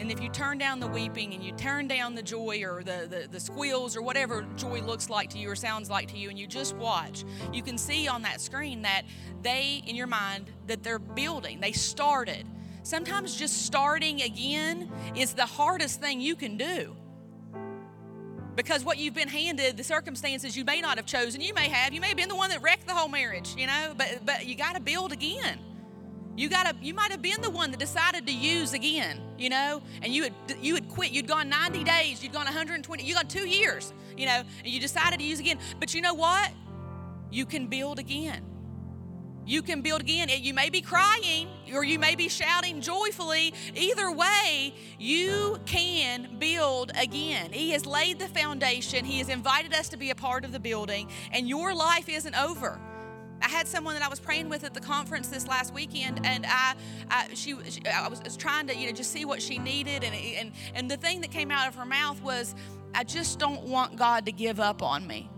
[0.00, 3.06] And if you turn down the weeping and you turn down the joy or the,
[3.08, 6.30] the, the, squeals or whatever joy looks like to you or sounds like to you,
[6.30, 9.02] and you just watch, you can see on that screen that
[9.42, 11.60] they, in your mind, that they're building.
[11.60, 12.46] They started.
[12.82, 16.96] Sometimes just starting again is the hardest thing you can do
[18.56, 21.92] because what you've been handed, the circumstances you may not have chosen, you may have,
[21.92, 24.46] you may have been the one that wrecked the whole marriage, you know, but but
[24.46, 25.58] you got to build again.
[26.36, 29.50] You got to you might have been the one that decided to use again, you
[29.50, 31.10] know, and you had you had quit.
[31.10, 34.80] You'd gone 90 days, you'd gone 120, you gone 2 years, you know, and you
[34.80, 35.58] decided to use again.
[35.78, 36.50] But you know what?
[37.30, 38.44] You can build again
[39.50, 40.28] you can build again.
[40.30, 43.52] You may be crying or you may be shouting joyfully.
[43.74, 47.52] Either way, you can build again.
[47.52, 50.60] He has laid the foundation, He has invited us to be a part of the
[50.60, 52.80] building, and your life isn't over.
[53.42, 56.44] I had someone that I was praying with at the conference this last weekend, and
[56.46, 56.74] I,
[57.10, 60.04] I she, she, I was, was, trying to, you know, just see what she needed,
[60.04, 62.54] and and and the thing that came out of her mouth was,
[62.94, 65.30] "I just don't want God to give up on me."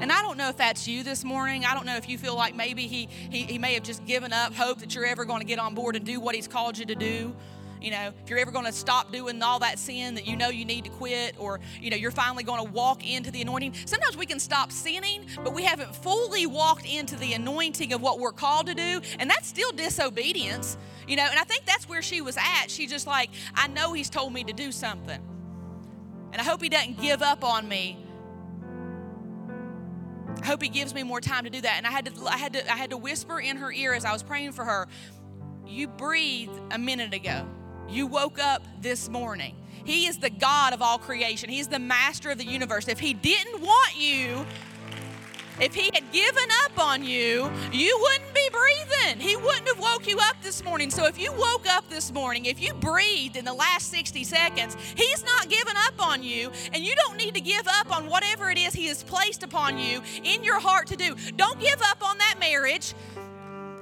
[0.00, 1.64] And I don't know if that's you this morning.
[1.64, 4.32] I don't know if you feel like maybe he, he, he may have just given
[4.32, 6.78] up hope that you're ever going to get on board and do what he's called
[6.78, 7.36] you to do.
[7.84, 10.48] You know, if you're ever going to stop doing all that sin that you know
[10.48, 13.74] you need to quit, or, you know, you're finally going to walk into the anointing.
[13.84, 18.18] Sometimes we can stop sinning, but we haven't fully walked into the anointing of what
[18.18, 20.78] we're called to do, and that's still disobedience.
[21.06, 22.70] You know, and I think that's where she was at.
[22.70, 25.20] She just like, I know he's told me to do something.
[26.32, 28.04] And I hope he doesn't give up on me
[30.42, 31.74] I hope he gives me more time to do that.
[31.78, 34.04] And I had to I had to I had to whisper in her ear as
[34.04, 34.88] I was praying for her,
[35.66, 37.46] you breathed a minute ago.
[37.88, 39.56] You woke up this morning.
[39.84, 41.50] He is the God of all creation.
[41.50, 42.88] He's the master of the universe.
[42.88, 44.46] If he didn't want you
[45.60, 49.20] if he had given up on you, you wouldn't be breathing.
[49.20, 50.90] He wouldn't have woke you up this morning.
[50.90, 54.76] So if you woke up this morning, if you breathed in the last 60 seconds,
[54.96, 56.50] he's not given up on you.
[56.72, 59.78] And you don't need to give up on whatever it is he has placed upon
[59.78, 61.14] you in your heart to do.
[61.36, 62.94] Don't give up on that marriage.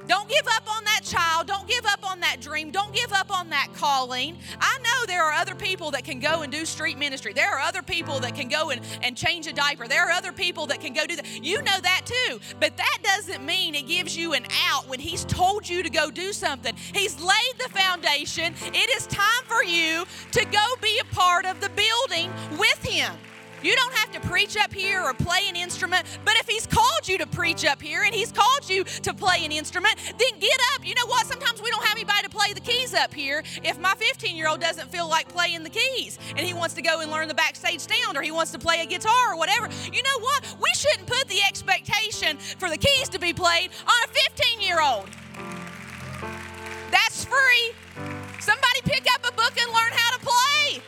[0.07, 1.47] Don't give up on that child.
[1.47, 2.71] Don't give up on that dream.
[2.71, 4.37] Don't give up on that calling.
[4.61, 7.33] I know there are other people that can go and do street ministry.
[7.33, 9.87] There are other people that can go and, and change a diaper.
[9.87, 11.45] There are other people that can go do that.
[11.45, 12.41] You know that too.
[12.59, 16.11] But that doesn't mean it gives you an out when He's told you to go
[16.11, 16.75] do something.
[16.93, 18.55] He's laid the foundation.
[18.75, 23.13] It is time for you to go be a part of the building with Him.
[23.63, 27.07] You don't have to preach up here or play an instrument, but if He's called
[27.07, 30.59] you to preach up here and He's called you to play an instrument, then get
[30.75, 30.87] up.
[30.87, 31.27] You know what?
[31.27, 34.49] Sometimes we don't have anybody to play the keys up here if my 15 year
[34.49, 37.35] old doesn't feel like playing the keys and he wants to go and learn the
[37.35, 39.69] backstage sound or he wants to play a guitar or whatever.
[39.93, 40.57] You know what?
[40.61, 44.81] We shouldn't put the expectation for the keys to be played on a 15 year
[44.81, 45.09] old.
[46.91, 47.73] That's free.
[48.41, 50.83] Somebody pick up a book and learn how to play.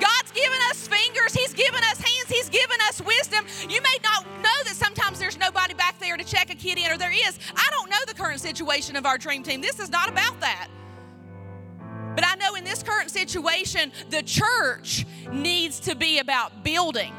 [0.00, 3.46] God's given us fingers, He's given us hands, He's given us wisdom.
[3.68, 6.90] You may not know that sometimes there's nobody back there to check a kid in,
[6.90, 7.38] or there is.
[7.54, 9.60] I don't know the current situation of our dream team.
[9.60, 10.68] This is not about that.
[12.14, 17.12] But I know in this current situation, the church needs to be about building.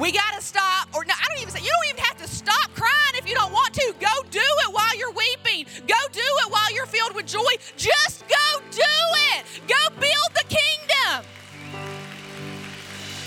[0.00, 2.28] We got to stop, or no, I don't even say, you don't even have to
[2.28, 3.94] stop crying if you don't want to.
[4.00, 5.66] Go do it while you're weeping.
[5.86, 7.52] Go do it while you're filled with joy.
[7.76, 8.96] Just go do
[9.36, 9.44] it.
[9.68, 11.26] Go build the kingdom.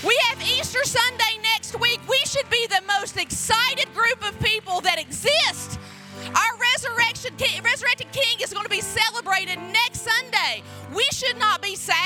[0.04, 2.00] We have Easter Sunday next week.
[2.08, 5.78] We should be the most excited group of people that exist.
[6.26, 10.24] Our resurrection, resurrected King is going to be celebrated next Sunday.
[10.34, 10.62] Sunday.
[10.94, 12.03] We should not be sad.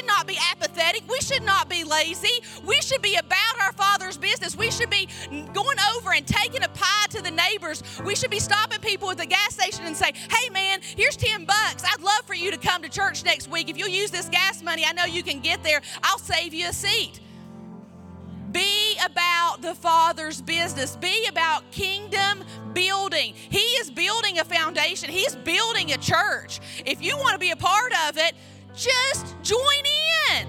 [0.00, 1.02] Should not be apathetic.
[1.10, 2.42] We should not be lazy.
[2.64, 4.56] We should be about our Father's business.
[4.56, 5.08] We should be
[5.52, 7.82] going over and taking a pie to the neighbors.
[8.02, 11.44] We should be stopping people at the gas station and say, hey man, here's 10
[11.44, 11.84] bucks.
[11.84, 13.68] I'd love for you to come to church next week.
[13.68, 15.82] If you'll use this gas money, I know you can get there.
[16.02, 17.20] I'll save you a seat.
[18.50, 20.96] Be about the Father's business.
[20.96, 22.42] Be about kingdom
[22.72, 23.34] building.
[23.34, 26.58] He is building a foundation, He's building a church.
[26.86, 28.32] If you want to be a part of it,
[28.74, 29.84] just join
[30.30, 30.48] in.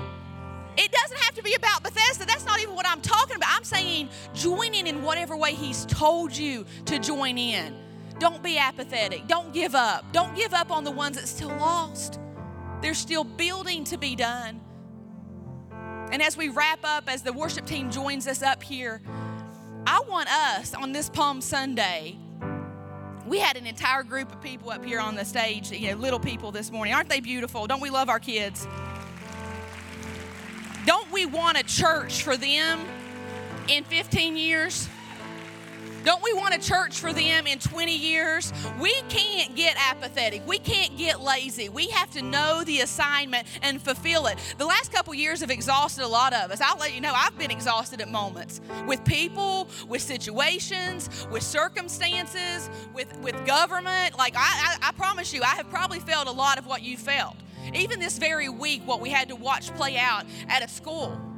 [0.77, 2.25] It doesn't have to be about Bethesda.
[2.25, 3.49] That's not even what I'm talking about.
[3.51, 7.75] I'm saying join in in whatever way He's told you to join in.
[8.19, 9.27] Don't be apathetic.
[9.27, 10.05] Don't give up.
[10.13, 12.19] Don't give up on the ones that still lost.
[12.81, 14.61] There's still building to be done.
[16.11, 19.01] And as we wrap up, as the worship team joins us up here,
[19.87, 22.17] I want us on this Palm Sunday.
[23.31, 26.19] We had an entire group of people up here on the stage, you know, little
[26.19, 26.93] people this morning.
[26.93, 27.65] Aren't they beautiful?
[27.65, 28.67] Don't we love our kids?
[30.85, 32.81] Don't we want a church for them
[33.69, 34.89] in 15 years?
[36.03, 38.51] Don't we want a church for them in 20 years?
[38.79, 40.45] We can't get apathetic.
[40.47, 41.69] We can't get lazy.
[41.69, 44.39] We have to know the assignment and fulfill it.
[44.57, 46.59] The last couple years have exhausted a lot of us.
[46.59, 52.69] I'll let you know, I've been exhausted at moments with people, with situations, with circumstances,
[52.95, 54.17] with, with government.
[54.17, 54.39] Like, I,
[54.81, 57.35] I, I promise you, I have probably felt a lot of what you felt.
[57.75, 61.30] Even this very week, what we had to watch play out at a school.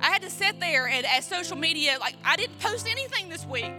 [0.00, 3.46] I had to sit there and at social media, like, I didn't post anything this
[3.46, 3.72] week.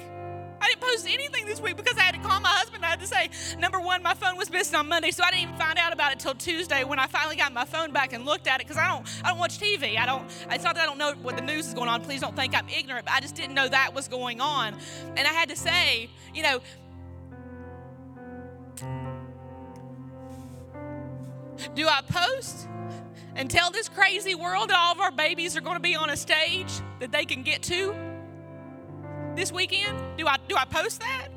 [0.61, 2.83] I didn't post anything this week because I had to call my husband.
[2.83, 5.43] I had to say, number one, my phone was missing on Monday, so I didn't
[5.43, 8.25] even find out about it till Tuesday when I finally got my phone back and
[8.25, 9.97] looked at it because I don't, I don't watch TV.
[9.97, 10.25] I don't.
[10.51, 12.01] It's not that I don't know what the news is going on.
[12.01, 14.75] Please don't think I'm ignorant, but I just didn't know that was going on,
[15.15, 16.61] and I had to say, you know.
[21.75, 22.67] Do I post
[23.35, 26.09] and tell this crazy world that all of our babies are going to be on
[26.09, 27.95] a stage that they can get to
[29.35, 29.97] this weekend?
[30.17, 31.29] Do I do I post that?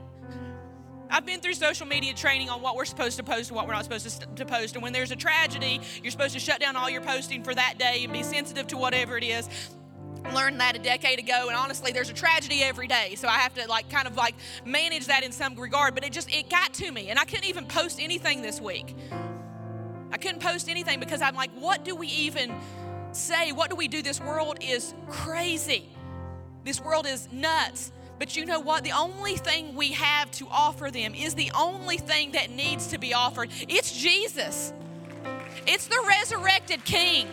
[1.12, 3.74] I've been through social media training on what we're supposed to post and what we're
[3.74, 4.74] not supposed to, to post.
[4.74, 7.74] And when there's a tragedy, you're supposed to shut down all your posting for that
[7.78, 9.46] day and be sensitive to whatever it is
[10.34, 13.52] learned that a decade ago and honestly there's a tragedy every day so i have
[13.52, 14.34] to like kind of like
[14.64, 17.44] manage that in some regard but it just it got to me and i couldn't
[17.44, 18.94] even post anything this week
[20.12, 22.54] I couldn't post anything because I'm like, what do we even
[23.12, 23.52] say?
[23.52, 24.02] What do we do?
[24.02, 25.88] This world is crazy.
[26.64, 27.92] This world is nuts.
[28.18, 28.84] But you know what?
[28.84, 32.98] The only thing we have to offer them is the only thing that needs to
[32.98, 33.50] be offered.
[33.68, 34.72] It's Jesus,
[35.66, 37.26] it's the resurrected King.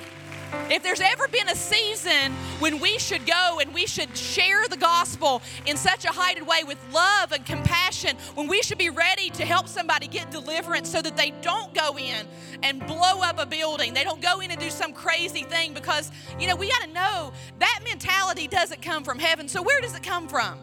[0.69, 4.77] If there's ever been a season when we should go and we should share the
[4.77, 9.29] gospel in such a heightened way with love and compassion, when we should be ready
[9.31, 12.27] to help somebody get deliverance so that they don't go in
[12.63, 16.11] and blow up a building, they don't go in and do some crazy thing because,
[16.39, 19.47] you know, we got to know that mentality doesn't come from heaven.
[19.47, 20.59] So where does it come from?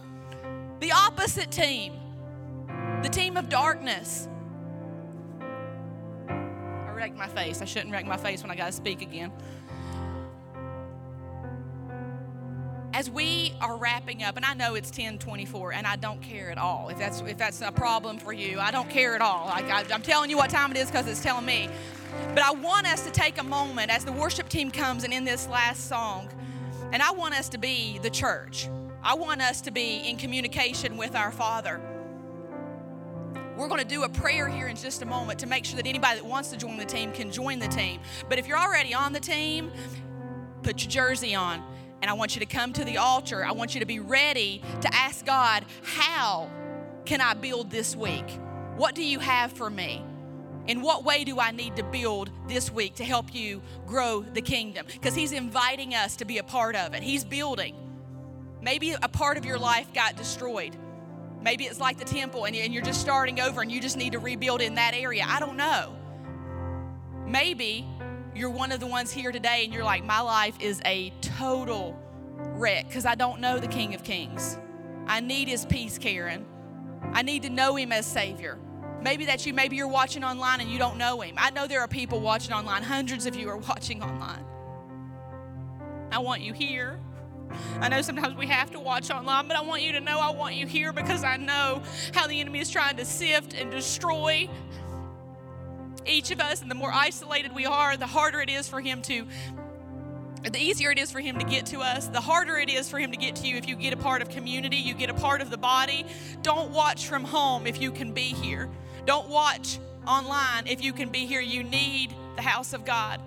[0.81, 1.95] The opposite team,
[3.03, 4.29] the team of darkness.
[6.29, 7.63] I wrecked my face.
[7.63, 9.33] I shouldn't wreck my face when I got to speak again.
[12.97, 16.57] As we are wrapping up, and I know it's 1024, and I don't care at
[16.57, 16.89] all.
[16.89, 19.49] If that's if that's a problem for you, I don't care at all.
[19.49, 21.69] Like I, I'm telling you what time it is because it's telling me.
[22.35, 25.27] But I want us to take a moment as the worship team comes and in
[25.27, 26.31] this last song,
[26.91, 28.67] and I want us to be the church.
[29.03, 31.79] I want us to be in communication with our Father.
[33.59, 35.87] We're going to do a prayer here in just a moment to make sure that
[35.87, 38.01] anybody that wants to join the team can join the team.
[38.31, 39.71] But if you're already on the team,
[40.63, 41.63] put your jersey on
[42.03, 43.45] and I want you to come to the altar.
[43.45, 46.51] I want you to be ready to ask God, How
[47.05, 48.39] can I build this week?
[48.77, 50.05] What do you have for me?
[50.67, 54.43] In what way do I need to build this week to help you grow the
[54.43, 54.87] kingdom?
[54.93, 57.03] Because He's inviting us to be a part of it.
[57.03, 57.75] He's building.
[58.61, 60.77] Maybe a part of your life got destroyed.
[61.41, 64.19] Maybe it's like the temple and you're just starting over and you just need to
[64.19, 65.25] rebuild in that area.
[65.27, 65.95] I don't know.
[67.25, 67.87] Maybe
[68.37, 71.99] you're one of the ones here today and you're like, my life is a total
[72.37, 74.59] wreck because I don't know the King of Kings.
[75.07, 76.45] I need his peace, Karen.
[77.13, 78.59] I need to know him as Savior.
[79.01, 79.55] Maybe that you.
[79.55, 81.35] Maybe you're watching online and you don't know him.
[81.39, 82.83] I know there are people watching online.
[82.83, 84.45] Hundreds of you are watching online.
[86.11, 86.99] I want you here.
[87.81, 90.31] I know sometimes we have to watch online, but I want you to know I
[90.31, 91.83] want you here because I know
[92.13, 94.49] how the enemy is trying to sift and destroy
[96.09, 99.03] each of us, and the more isolated we are, the harder it is for Him
[99.03, 99.27] to
[100.53, 102.99] the easier it is for him to get to us, the harder it is for
[102.99, 105.15] him to get to you if you get a part of community, you get a
[105.15, 106.07] part of the body.
[106.43, 108.69] Don't watch from home if you can be here.
[109.07, 113.21] Don't watch online, if you can be here, you need the house of God.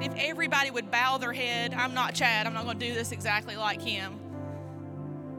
[0.00, 3.12] If everybody would bow their head, I'm not Chad, I'm not going to do this
[3.12, 4.18] exactly like him.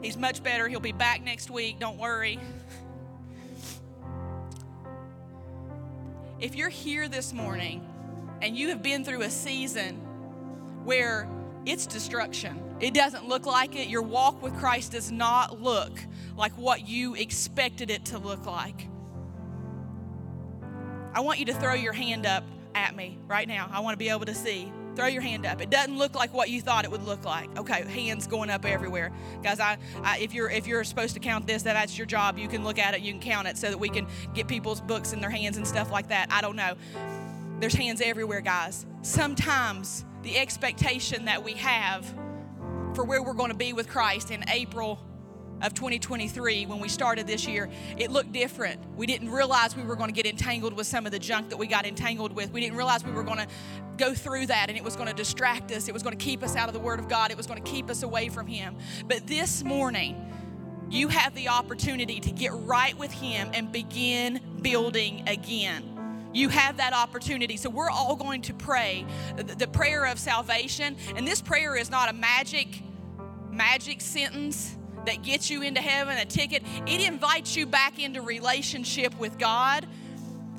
[0.02, 0.68] He's much better.
[0.68, 2.38] He'll be back next week, don't worry.
[6.40, 7.84] If you're here this morning
[8.40, 9.96] and you have been through a season
[10.84, 11.28] where
[11.66, 15.98] it's destruction, it doesn't look like it, your walk with Christ does not look
[16.36, 18.86] like what you expected it to look like.
[21.12, 23.68] I want you to throw your hand up at me right now.
[23.72, 24.72] I want to be able to see.
[24.98, 25.60] Throw your hand up.
[25.60, 27.56] It doesn't look like what you thought it would look like.
[27.56, 29.12] Okay, hands going up everywhere,
[29.44, 29.60] guys.
[29.60, 32.36] I, I, if you're if you're supposed to count this, that that's your job.
[32.36, 34.80] You can look at it, you can count it, so that we can get people's
[34.80, 36.32] books in their hands and stuff like that.
[36.32, 36.74] I don't know.
[37.60, 38.86] There's hands everywhere, guys.
[39.02, 42.04] Sometimes the expectation that we have
[42.96, 44.98] for where we're going to be with Christ in April
[45.62, 48.80] of 2023 when we started this year, it looked different.
[48.96, 51.56] We didn't realize we were going to get entangled with some of the junk that
[51.56, 52.52] we got entangled with.
[52.52, 53.48] We didn't realize we were going to
[53.96, 55.88] go through that and it was going to distract us.
[55.88, 57.30] It was going to keep us out of the Word of God.
[57.30, 58.76] It was going to keep us away from Him.
[59.06, 60.24] But this morning,
[60.90, 66.30] you have the opportunity to get right with Him and begin building again.
[66.32, 67.56] You have that opportunity.
[67.56, 69.06] So, we're all going to pray
[69.36, 70.96] the prayer of salvation.
[71.16, 72.82] And this prayer is not a magic,
[73.50, 74.77] magic sentence
[75.08, 76.62] that gets you into heaven, a ticket.
[76.86, 79.86] It invites you back into relationship with God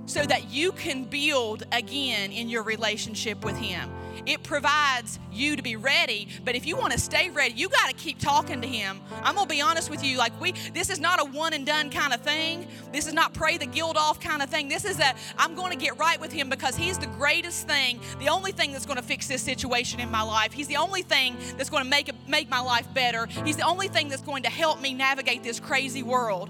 [0.10, 3.92] so that you can build again in your relationship with Him.
[4.26, 7.90] It provides you to be ready, but if you want to stay ready, you got
[7.90, 9.00] to keep talking to Him.
[9.24, 10.18] I'm gonna be honest with you.
[10.18, 12.68] Like we, this is not a one and done kind of thing.
[12.92, 14.68] This is not pray the guilt off kind of thing.
[14.68, 18.00] This is that I'm going to get right with Him because He's the greatest thing,
[18.20, 20.52] the only thing that's going to fix this situation in my life.
[20.54, 23.28] He's the only thing that's going to make make my life better.
[23.46, 26.50] He's the only thing that's going to help me navigate this crazy world.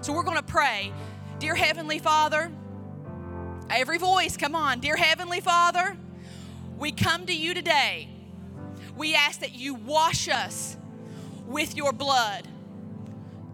[0.00, 0.92] So we're going to pray,
[1.40, 2.52] dear Heavenly Father.
[3.70, 4.80] Every voice, come on.
[4.80, 5.96] Dear Heavenly Father,
[6.76, 8.08] we come to you today.
[8.96, 10.76] We ask that you wash us
[11.46, 12.48] with your blood,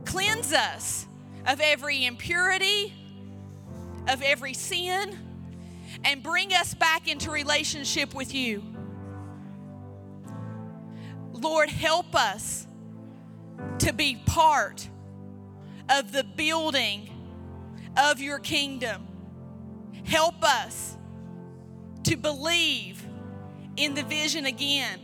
[0.06, 1.06] cleanse us
[1.46, 2.94] of every impurity,
[4.08, 5.18] of every sin,
[6.02, 8.62] and bring us back into relationship with you.
[11.34, 12.66] Lord, help us
[13.80, 14.88] to be part
[15.90, 17.10] of the building
[17.98, 19.06] of your kingdom.
[20.06, 20.96] Help us
[22.04, 23.04] to believe
[23.76, 25.00] in the vision again.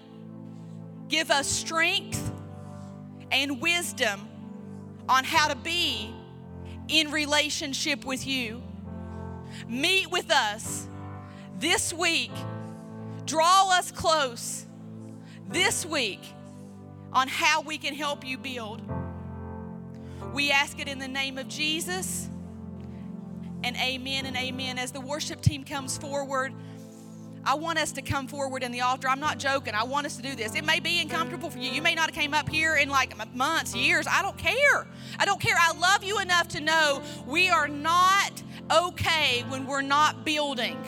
[1.09, 2.31] Give us strength
[3.31, 4.29] and wisdom
[5.09, 6.15] on how to be
[6.89, 8.63] in relationship with you.
[9.69, 10.87] Meet with us
[11.59, 12.33] this week.
[13.27, 14.67] Draw us close
[15.49, 16.23] this week
[17.13, 18.81] on how we can help you build.
[20.33, 22.29] We ask it in the name of Jesus
[23.65, 24.79] and amen and amen.
[24.79, 26.53] As the worship team comes forward,
[27.45, 29.09] I want us to come forward in the altar.
[29.09, 29.75] I'm not joking.
[29.75, 30.55] I want us to do this.
[30.55, 31.71] It may be uncomfortable for you.
[31.71, 34.07] You may not have came up here in like months, years.
[34.09, 34.87] I don't care.
[35.19, 35.57] I don't care.
[35.59, 40.79] I love you enough to know we are not okay when we're not building.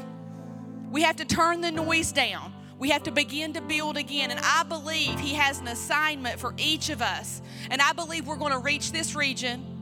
[0.93, 2.53] We have to turn the noise down.
[2.79, 4.31] We have to begin to build again.
[4.31, 7.43] And I believe He has an assignment for each of us.
[7.71, 9.74] And I believe we're going to reach this region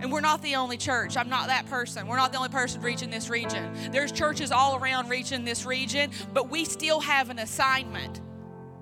[0.00, 1.16] and we're not the only church.
[1.16, 2.06] I'm not that person.
[2.06, 3.72] We're not the only person reaching this region.
[3.90, 8.20] There's churches all around reaching this region, but we still have an assignment.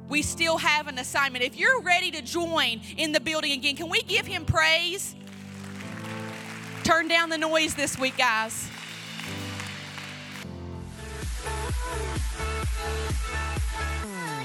[0.09, 1.45] We still have an assignment.
[1.45, 5.17] If you're ready to join in the building again, can we give him praise?
[6.85, 8.71] Turn down the noise this week, guys.